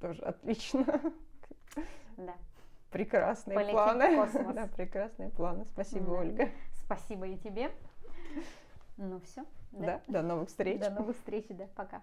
Тоже 0.00 0.22
отлично. 0.22 0.85
Да. 2.16 2.35
Прекрасные 2.94 3.57
Полетим 3.57 3.74
планы. 3.74 4.16
космос. 4.24 4.54
Да, 4.54 4.66
прекрасные 4.68 5.30
планы. 5.30 5.64
Спасибо, 5.72 6.07
Да. 6.07 6.12
Ольга. 6.12 6.48
Спасибо 6.85 7.26
и 7.26 7.37
тебе. 7.37 7.72
Ну 8.96 9.18
все. 9.18 9.44
Да, 9.72 10.00
до 10.07 10.22
новых 10.22 10.48
встреч. 10.48 10.80
До 10.80 10.90
новых 10.90 11.16
встреч, 11.16 11.46
да. 11.48 11.66
Пока. 11.74 12.02